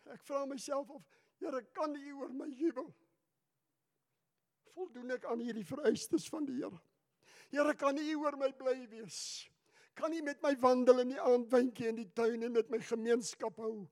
Ek 0.06 0.22
vra 0.22 0.46
myself 0.46 0.90
of 0.94 1.02
Here 1.40 1.62
kan 1.74 1.96
U 1.96 2.16
oor 2.20 2.32
my 2.36 2.48
jubel? 2.54 2.90
Voldoen 4.74 5.16
ek 5.16 5.26
aan 5.30 5.42
hierdie 5.42 5.66
vereistes 5.66 6.28
van 6.32 6.46
die 6.48 6.58
Here. 6.60 6.80
Here, 7.50 7.74
kan 7.74 7.98
U 7.98 8.14
oor 8.22 8.36
my 8.38 8.52
bly 8.56 8.76
wees? 8.90 9.48
Kan 9.98 10.14
U 10.14 10.22
met 10.22 10.42
my 10.42 10.54
wandel 10.60 11.02
in 11.02 11.14
die 11.14 11.20
aandwindjie 11.20 11.90
in 11.90 11.98
die 11.98 12.08
tuin 12.14 12.46
en 12.46 12.54
met 12.54 12.70
my 12.70 12.78
gemeenskap 12.84 13.58
hou 13.60 13.88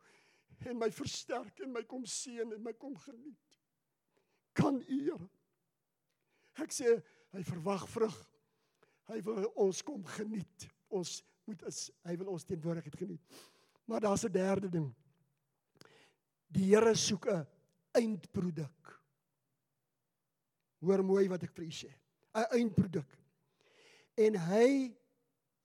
en 0.66 0.78
my 0.78 0.88
versterk 0.90 1.60
en 1.62 1.72
my 1.74 1.84
kom 1.86 2.06
seën 2.06 2.54
en 2.54 2.62
my 2.62 2.74
kom 2.78 2.96
geniet? 3.06 3.58
Kan 4.58 4.80
U, 4.86 5.00
Here? 5.02 5.28
Ek 6.58 6.74
sê 6.74 6.96
hy 7.34 7.42
verwag 7.46 7.84
vrug. 7.90 8.16
Hy 9.08 9.20
wil 9.24 9.46
ons 9.56 9.82
kom 9.86 10.02
geniet. 10.16 10.68
Ons 10.92 11.20
moet 11.48 11.62
is 11.68 11.88
hy 12.04 12.16
wil 12.20 12.34
ons 12.34 12.44
teenwoordigheid 12.44 12.96
geniet. 12.98 13.38
Maar 13.88 14.04
daar's 14.04 14.24
'n 14.24 14.32
derde 14.32 14.68
ding. 14.68 14.94
Die 16.48 16.74
Here 16.74 16.94
soek 16.94 17.26
'n 17.26 17.46
eindproduk. 17.92 18.97
Hoor 20.84 21.02
mooi 21.04 21.26
wat 21.28 21.42
ek 21.42 21.54
vir 21.56 21.66
u 21.66 21.72
sê. 21.74 21.90
'n 22.34 22.46
Eindproduk. 22.58 23.16
En 24.16 24.34
hy 24.34 24.94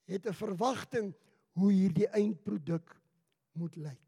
het 0.06 0.26
'n 0.26 0.34
verwagting 0.34 1.14
hoe 1.54 1.72
hierdie 1.72 2.08
eindproduk 2.08 2.96
moet 3.54 3.76
lyk. 3.76 4.00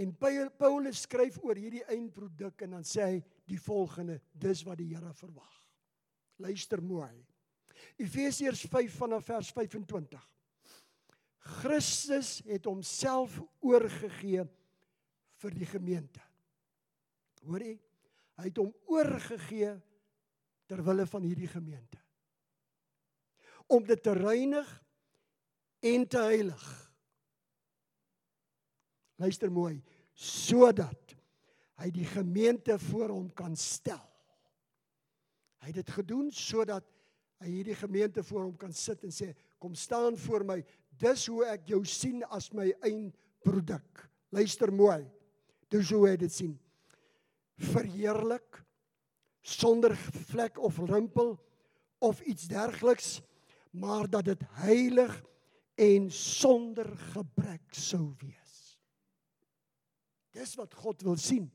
En 0.00 0.14
Paulus 0.56 1.02
skryf 1.04 1.36
oor 1.42 1.58
hierdie 1.58 1.84
eindproduk 1.84 2.62
en 2.64 2.78
dan 2.78 2.84
sê 2.84 3.02
hy 3.02 3.18
die 3.44 3.60
volgende: 3.60 4.20
Dis 4.32 4.62
wat 4.64 4.78
die 4.78 4.94
Here 4.94 5.12
verwag. 5.14 5.56
Luister 6.40 6.82
mooi. 6.82 7.26
Efesiërs 8.00 8.64
5 8.70 8.96
vanaf 8.96 9.24
vers 9.24 9.50
25. 9.52 10.24
Christus 11.60 12.40
het 12.46 12.64
homself 12.64 13.40
oorgegee 13.60 14.44
vir 15.40 15.54
die 15.56 15.68
gemeente. 15.68 16.20
Hoor 17.44 17.64
jy? 17.64 17.76
Hy 18.40 18.48
het 18.48 18.60
hom 18.60 18.72
oorgegee 18.88 19.74
ter 20.70 20.80
wille 20.86 21.04
van 21.10 21.24
hierdie 21.26 21.50
gemeente. 21.50 21.98
Om 23.70 23.84
dit 23.86 24.02
te 24.02 24.14
reinig 24.16 24.68
en 25.84 26.06
te 26.08 26.22
heilig. 26.24 26.64
Luister 29.20 29.52
mooi, 29.52 29.76
sodat 30.16 31.14
hy 31.80 31.90
die 31.92 32.06
gemeente 32.08 32.78
voor 32.80 33.12
hom 33.12 33.28
kan 33.36 33.52
stel. 33.56 34.00
Hy 35.60 35.68
het 35.72 35.82
dit 35.82 35.92
gedoen 35.92 36.30
sodat 36.32 36.88
hy 37.40 37.48
hierdie 37.54 37.76
gemeente 37.76 38.24
voor 38.24 38.46
hom 38.48 38.56
kan 38.60 38.72
sit 38.76 39.04
en 39.06 39.12
sê 39.14 39.30
kom 39.60 39.76
staan 39.76 40.16
voor 40.20 40.44
my 40.48 40.58
dis 41.00 41.26
hoe 41.32 41.44
ek 41.48 41.70
jou 41.72 41.80
sien 41.88 42.20
as 42.36 42.50
my 42.56 42.68
eindproduk 42.84 44.04
luister 44.36 44.72
mooi 44.72 45.00
dis 45.72 45.92
hoe 45.94 46.02
hy 46.10 46.16
dit 46.20 46.32
sien 46.32 46.52
verheerlik 47.60 48.60
sonder 49.40 49.96
vlek 50.30 50.58
of 50.58 50.78
rimpel 50.90 51.36
of 51.98 52.20
iets 52.20 52.48
dergeliks 52.50 53.20
maar 53.70 54.08
dat 54.10 54.24
dit 54.24 54.42
heilig 54.64 55.14
en 55.80 56.10
sonder 56.10 56.90
gebrek 57.14 57.74
sou 57.76 58.14
wees 58.20 58.58
dis 60.36 60.54
wat 60.60 60.74
God 60.74 61.02
wil 61.06 61.16
sien 61.20 61.48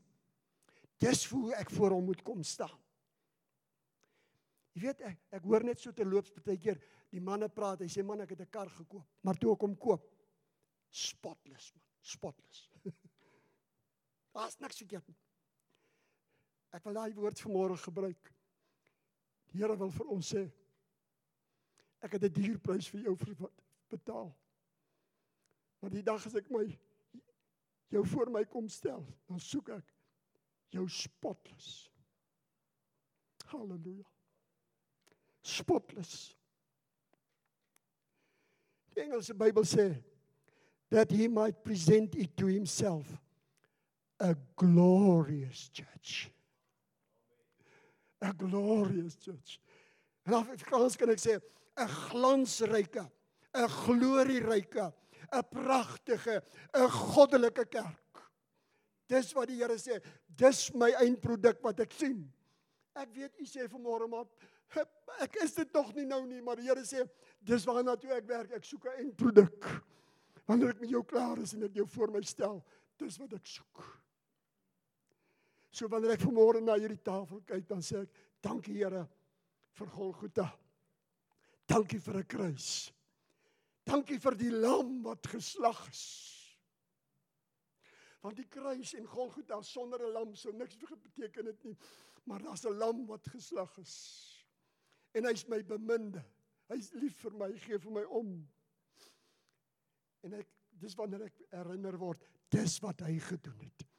dis 1.02 1.26
hoe 1.30 1.54
ek 1.54 1.70
voor 1.70 1.98
hom 1.98 2.10
moet 2.10 2.22
kom 2.24 2.42
staan 2.42 2.78
Jy 4.76 4.82
weet 4.84 5.00
ek 5.08 5.38
ek 5.38 5.46
hoor 5.48 5.64
net 5.64 5.80
so 5.80 5.92
terloops 5.96 6.34
baie 6.44 6.58
keer 6.60 6.76
die 7.08 7.22
manne 7.24 7.48
praat. 7.48 7.80
Hy 7.80 7.88
sê 7.88 8.02
man 8.04 8.20
ek 8.20 8.34
het 8.34 8.42
'n 8.44 8.52
kar 8.52 8.68
gekoop, 8.68 9.06
maar 9.24 9.38
toe 9.40 9.54
ek 9.54 9.62
hom 9.64 9.76
koop 9.76 10.04
spotless 10.92 11.72
man, 11.74 11.84
spotless. 12.00 12.68
Daar's 14.36 14.58
niks 14.60 14.76
verkeerd 14.76 15.08
nie. 15.08 15.16
Ek 16.74 16.84
wil 16.84 16.94
daai 16.94 17.14
woord 17.14 17.40
vanmôre 17.40 17.76
gebruik. 17.76 18.32
Die 19.50 19.60
Here 19.60 19.76
wil 19.78 19.90
vir 19.90 20.10
ons 20.12 20.32
sê 20.34 20.46
ek 22.02 22.12
het 22.12 22.24
'n 22.24 22.32
duur 22.32 22.58
prys 22.58 22.88
vir 22.88 23.00
jou 23.02 23.16
betaal. 23.90 24.34
Maar 25.80 25.90
die 25.90 26.02
dag 26.02 26.26
as 26.26 26.34
ek 26.34 26.50
my 26.50 26.66
jou 27.90 28.04
voor 28.06 28.30
my 28.30 28.44
kom 28.44 28.68
stel, 28.68 29.06
dan 29.28 29.40
soek 29.40 29.68
ek 29.68 29.94
jou 30.70 30.88
spotless. 30.88 31.90
Halleluja 33.46 34.06
spotless. 35.46 36.34
Die 38.94 39.02
Engelse 39.02 39.34
Bybel 39.34 39.64
sê 39.64 40.02
that 40.90 41.10
he 41.10 41.28
might 41.28 41.62
present 41.64 42.14
it 42.14 42.36
to 42.36 42.46
himself 42.46 43.06
a 44.20 44.34
glorious 44.56 45.70
church. 45.72 46.30
A 48.24 48.32
glorious 48.32 49.16
church. 49.20 49.58
En 50.26 50.32
af 50.32 50.48
Afrikaans 50.48 50.96
kan 50.96 51.10
ek 51.10 51.20
sê 51.20 51.36
'n 51.76 51.88
glansryke, 51.88 53.04
'n 53.54 53.68
glorieryke, 53.68 54.92
'n 55.32 55.42
pragtige, 55.50 56.42
'n 56.74 56.88
goddelike 56.88 57.64
kerk. 57.64 58.30
Dis 59.06 59.32
wat 59.34 59.48
die 59.48 59.60
Here 59.60 59.78
sê, 59.78 60.02
dis 60.26 60.72
my 60.74 60.90
eindproduk 60.90 61.62
wat 61.62 61.80
ek 61.80 61.92
sien. 61.92 62.32
Ek 62.96 63.12
weet 63.14 63.38
u 63.38 63.44
sê 63.44 63.68
vanmôre 63.68 64.08
maar 64.08 64.26
ek 65.20 65.36
is 65.44 65.54
dit 65.54 65.72
nog 65.72 65.94
nie 65.94 66.06
nou 66.06 66.24
nie, 66.26 66.40
maar 66.42 66.56
die 66.56 66.66
Here 66.66 66.82
sê 66.82 67.08
dis 67.40 67.66
waarna 67.68 67.96
toe 67.96 68.10
ek 68.16 68.26
werk. 68.26 68.52
Ek 68.52 68.64
soek 68.64 68.86
'n 68.86 68.98
eindproduk. 69.04 69.68
Wanneer 70.46 70.70
ek 70.70 70.80
met 70.80 70.90
jou 70.90 71.04
klaar 71.04 71.38
is 71.38 71.54
en 71.54 71.62
ek 71.64 71.74
jou 71.74 71.86
voor 71.86 72.10
my 72.10 72.22
stel, 72.22 72.64
dis 72.98 73.18
wat 73.18 73.32
ek 73.32 73.46
soek. 73.46 74.05
So 75.76 75.90
wanneer 75.92 76.14
ek 76.14 76.22
vanmôre 76.24 76.62
na 76.64 76.78
hierdie 76.80 77.02
tafel 77.04 77.42
kyk, 77.44 77.66
dan 77.68 77.82
sê 77.84 78.06
ek 78.06 78.20
dankie 78.44 78.78
Here 78.78 79.02
vir 79.76 79.90
Golgotha. 79.92 80.46
Dankie 81.68 82.00
vir 82.00 82.16
'n 82.22 82.24
kruis. 82.24 82.68
Dankie 83.84 84.16
vir 84.18 84.34
die 84.40 84.50
lam 84.50 85.02
wat 85.04 85.26
geslag 85.26 85.82
is. 85.90 86.04
Want 88.22 88.38
die 88.40 88.48
kruis 88.48 88.94
en 88.94 89.04
Golgotha 89.06 89.60
sonder 89.62 90.00
'n 90.00 90.12
lam 90.14 90.34
sou 90.34 90.52
niks 90.52 90.76
beteken 90.76 91.44
dit 91.44 91.64
nie. 91.64 91.76
Maar 92.24 92.40
daar's 92.42 92.64
'n 92.64 92.78
lam 92.78 93.06
wat 93.06 93.28
geslag 93.28 93.78
is 93.78 94.46
en 95.12 95.24
hy's 95.24 95.46
my 95.48 95.62
beminde. 95.62 96.24
Hy's 96.68 96.92
lief 96.94 97.16
vir 97.20 97.32
my, 97.32 97.52
gee 97.52 97.78
vir 97.78 97.92
my 97.92 98.04
om. 98.04 98.48
En 100.22 100.32
ek 100.32 100.48
dis 100.70 100.94
wanneer 100.94 101.22
ek 101.22 101.42
herinner 101.52 101.98
word, 101.98 102.24
dis 102.50 102.80
wat 102.80 103.00
hy 103.00 103.18
gedoen 103.18 103.60
het. 103.60 103.95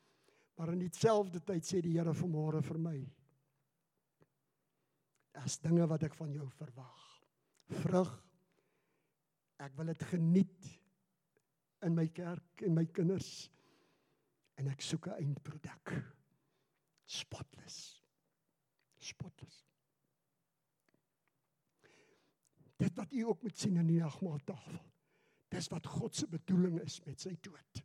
Maar 0.57 0.73
in 0.73 0.81
dieselfde 0.81 1.41
tyd 1.45 1.65
sê 1.65 1.81
die 1.85 1.95
Here 1.97 2.13
vanmôre 2.17 2.63
vir 2.65 2.79
my: 2.81 2.95
Daar's 5.37 5.59
dinge 5.61 5.85
wat 5.89 6.07
ek 6.07 6.17
van 6.17 6.33
jou 6.33 6.47
verwag. 6.57 7.03
Vrug. 7.83 8.15
Ek 9.61 9.77
wil 9.77 9.93
dit 9.93 10.03
geniet 10.11 10.71
in 11.85 11.93
my 11.97 12.07
kerk 12.09 12.65
en 12.65 12.73
my 12.77 12.85
kinders. 12.89 13.47
En 14.57 14.69
ek 14.73 14.81
soek 14.81 15.07
'n 15.07 15.21
eindproduk. 15.21 15.93
Spotless. 17.05 18.01
Spotless. 18.97 19.67
dit 22.77 22.95
wat 22.95 23.11
u 23.11 23.21
ook 23.25 23.41
moet 23.41 23.57
sien 23.57 23.75
in 23.75 23.87
die 23.87 23.99
nagmaaltafel. 23.99 24.79
Dis 25.47 25.67
wat 25.67 25.85
God 25.85 26.15
se 26.15 26.27
bedoeling 26.27 26.79
is 26.83 26.99
met 27.05 27.21
sy 27.21 27.33
dood. 27.41 27.83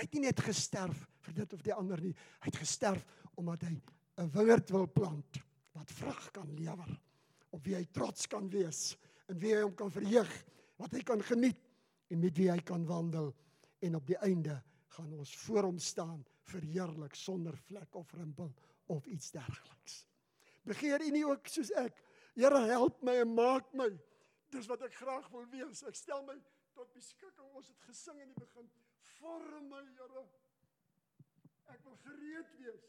Hy 0.00 0.06
het 0.06 0.14
nie 0.16 0.22
net 0.24 0.40
gesterf 0.40 1.00
vir 1.26 1.34
dit 1.42 1.50
of 1.52 1.60
die 1.60 1.74
ander 1.76 2.00
nie. 2.00 2.14
Hy 2.40 2.48
het 2.48 2.58
gesterf 2.62 3.02
omdat 3.36 3.66
hy 3.68 3.74
'n 4.16 4.30
wingerd 4.32 4.70
wil 4.72 4.86
plant 4.88 5.40
wat 5.76 5.90
vrug 5.92 6.30
kan 6.32 6.48
lewer. 6.56 6.88
Op 7.52 7.64
wie 7.64 7.74
hy 7.76 7.84
trots 7.92 8.26
kan 8.26 8.48
wees 8.48 8.96
en 9.28 9.38
wie 9.38 9.52
hy 9.52 9.60
hom 9.60 9.74
kan 9.74 9.90
verheug, 9.90 10.30
wat 10.78 10.92
hy 10.96 11.02
kan 11.02 11.20
geniet 11.20 11.60
en 12.08 12.20
met 12.20 12.36
wie 12.36 12.48
hy 12.50 12.58
kan 12.64 12.86
wandel 12.86 13.34
en 13.80 13.94
op 13.94 14.06
die 14.06 14.16
einde 14.16 14.62
gaan 14.88 15.12
ons 15.12 15.36
voor 15.36 15.68
hom 15.68 15.78
staan 15.78 16.24
verheerlik 16.48 17.14
sonder 17.14 17.56
vlek 17.56 17.94
of 17.94 18.12
rimpel 18.12 18.54
of 18.86 19.06
iets 19.06 19.30
dergeliks. 19.30 20.06
Begeer 20.64 21.00
u 21.00 21.10
nie 21.10 21.26
ook 21.26 21.46
soos 21.46 21.70
ek 21.70 22.00
Here 22.34 22.60
help 22.70 23.02
my 23.02 23.20
en 23.20 23.34
maak 23.34 23.66
my. 23.74 23.90
Dis 24.50 24.68
wat 24.70 24.80
ek 24.86 24.94
graag 24.94 25.26
wil 25.32 25.44
wees. 25.52 25.82
Ek 25.84 25.96
stel 25.98 26.22
my 26.24 26.38
tot 26.72 26.88
beskikking. 26.94 27.50
Ons 27.52 27.68
het 27.68 27.88
gesing 27.90 28.20
in 28.22 28.30
die 28.30 28.38
begin. 28.38 28.70
Vorm 29.20 29.68
my, 29.68 29.82
Here. 29.98 30.24
Ek 31.70 31.84
wil 31.84 31.96
gereed 32.06 32.56
wees 32.58 32.88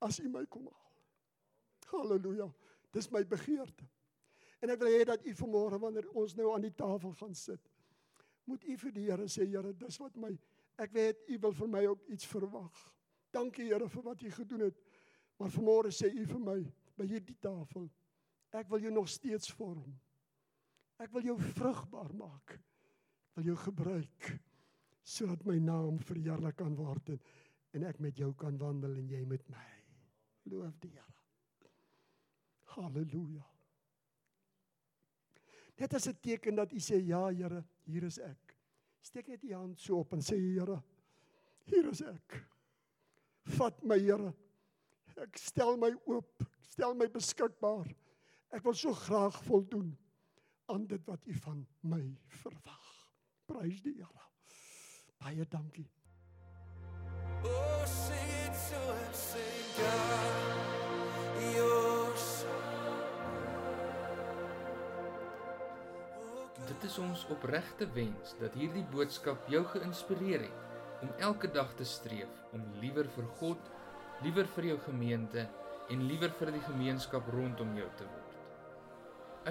as 0.00 0.16
U 0.20 0.28
my 0.32 0.46
kom 0.48 0.64
haal. 0.64 0.92
Halleluja. 1.90 2.46
Dis 2.94 3.10
my 3.12 3.20
begeerte. 3.28 3.84
En 4.64 4.72
ek 4.72 4.80
wil 4.80 4.94
hê 4.94 5.04
dat 5.08 5.24
U 5.28 5.34
vanmôre 5.36 5.80
wanneer 5.80 6.08
ons 6.16 6.34
nou 6.38 6.54
aan 6.54 6.64
die 6.64 6.72
tafel 6.76 7.12
gaan 7.20 7.36
sit, 7.36 7.68
moet 8.48 8.64
U 8.64 8.76
vir 8.80 8.94
die 8.96 9.06
Here 9.10 9.28
sê, 9.28 9.44
Here, 9.44 9.74
dis 9.76 10.00
wat 10.00 10.16
my 10.16 10.32
ek 10.80 10.94
weet 10.96 11.28
U 11.28 11.38
wil 11.44 11.52
vir 11.60 11.72
my 11.76 11.84
ook 11.92 12.08
iets 12.16 12.28
verwag. 12.28 12.84
Dankie 13.32 13.68
Here 13.68 13.88
vir 13.92 14.06
wat 14.08 14.24
U 14.24 14.32
gedoen 14.34 14.66
het. 14.70 14.84
Maar 15.40 15.52
vanmôre 15.52 15.92
sê 15.92 16.08
U 16.08 16.24
vir 16.32 16.44
my 16.48 16.58
by 16.96 17.06
hierdie 17.08 17.36
tafel 17.40 17.88
Ek 18.50 18.66
wil 18.70 18.82
jou 18.82 18.90
nog 18.92 19.08
steeds 19.08 19.52
vorm. 19.54 19.92
Ek 20.98 21.12
wil 21.14 21.22
jou 21.28 21.36
vrugbaar 21.38 22.10
maak. 22.18 22.56
Ek 22.56 23.38
wil 23.38 23.52
jou 23.52 23.58
gebruik 23.62 24.30
sodat 25.10 25.42
my 25.46 25.58
naam 25.58 25.98
verheerlik 26.06 26.58
kan 26.60 26.76
word 26.78 27.14
en, 27.14 27.22
en 27.74 27.86
ek 27.90 27.98
met 28.02 28.18
jou 28.18 28.30
kan 28.38 28.58
wandel 28.60 28.96
en 29.00 29.08
jy 29.10 29.22
met 29.28 29.46
my. 29.50 29.66
Loof 30.50 30.76
die 30.82 30.92
Here. 30.94 31.06
Halleluja. 32.76 33.46
Dit 35.80 35.94
is 35.96 36.08
'n 36.08 36.20
teken 36.22 36.54
dat 36.54 36.72
u 36.72 36.78
sê 36.78 37.00
ja 37.06 37.26
Here, 37.28 37.64
hier 37.84 38.04
is 38.04 38.18
ek. 38.18 38.56
Steek 39.02 39.26
net 39.28 39.42
u 39.42 39.52
hand 39.54 39.78
so 39.78 39.98
op 39.98 40.12
en 40.12 40.22
sê 40.22 40.36
Here, 40.36 40.82
hier 41.64 41.90
is 41.90 42.02
ek. 42.02 42.46
Vat 43.56 43.82
my 43.82 43.98
Here. 43.98 44.34
Ek 45.16 45.36
stel 45.36 45.76
my 45.76 45.90
oop. 46.06 46.46
Stel 46.70 46.94
my 46.94 47.08
beskikbaar. 47.08 47.88
Ek 48.50 48.64
wil 48.64 48.74
so 48.74 48.92
graag 48.94 49.42
voldoen 49.44 49.96
aan 50.70 50.86
dit 50.86 51.06
wat 51.06 51.26
U 51.26 51.34
van 51.34 51.66
my 51.82 52.02
verwag. 52.26 52.90
Prys 53.46 53.82
die 53.82 53.94
Here. 53.94 54.29
Baie 55.20 55.44
dankie. 55.52 55.84
Oh, 57.44 57.84
sing 57.84 58.30
it 58.46 58.54
to 58.68 58.80
him, 58.80 59.12
sing 59.12 59.66
God, 59.76 61.44
you're 61.54 62.16
so. 62.16 62.54
Dit 66.70 66.86
is 66.88 66.96
ons 67.04 67.26
opregte 67.34 67.88
wens 67.92 68.32
dat 68.40 68.56
hierdie 68.56 68.86
boodskap 68.94 69.44
jou 69.52 69.60
geïnspireer 69.74 70.46
het 70.46 71.04
om 71.04 71.12
elke 71.28 71.52
dag 71.52 71.74
te 71.76 71.84
streef 71.84 72.56
om 72.56 72.64
liewer 72.80 73.08
vir 73.18 73.28
God, 73.42 73.70
liewer 74.24 74.48
vir 74.56 74.70
jou 74.72 74.78
gemeente 74.88 75.44
en 75.92 76.06
liewer 76.08 76.32
vir 76.40 76.54
die 76.56 76.64
gemeenskap 76.64 77.28
rondom 77.36 77.76
jou 77.76 77.90
te 78.00 78.08
word. 78.08 78.40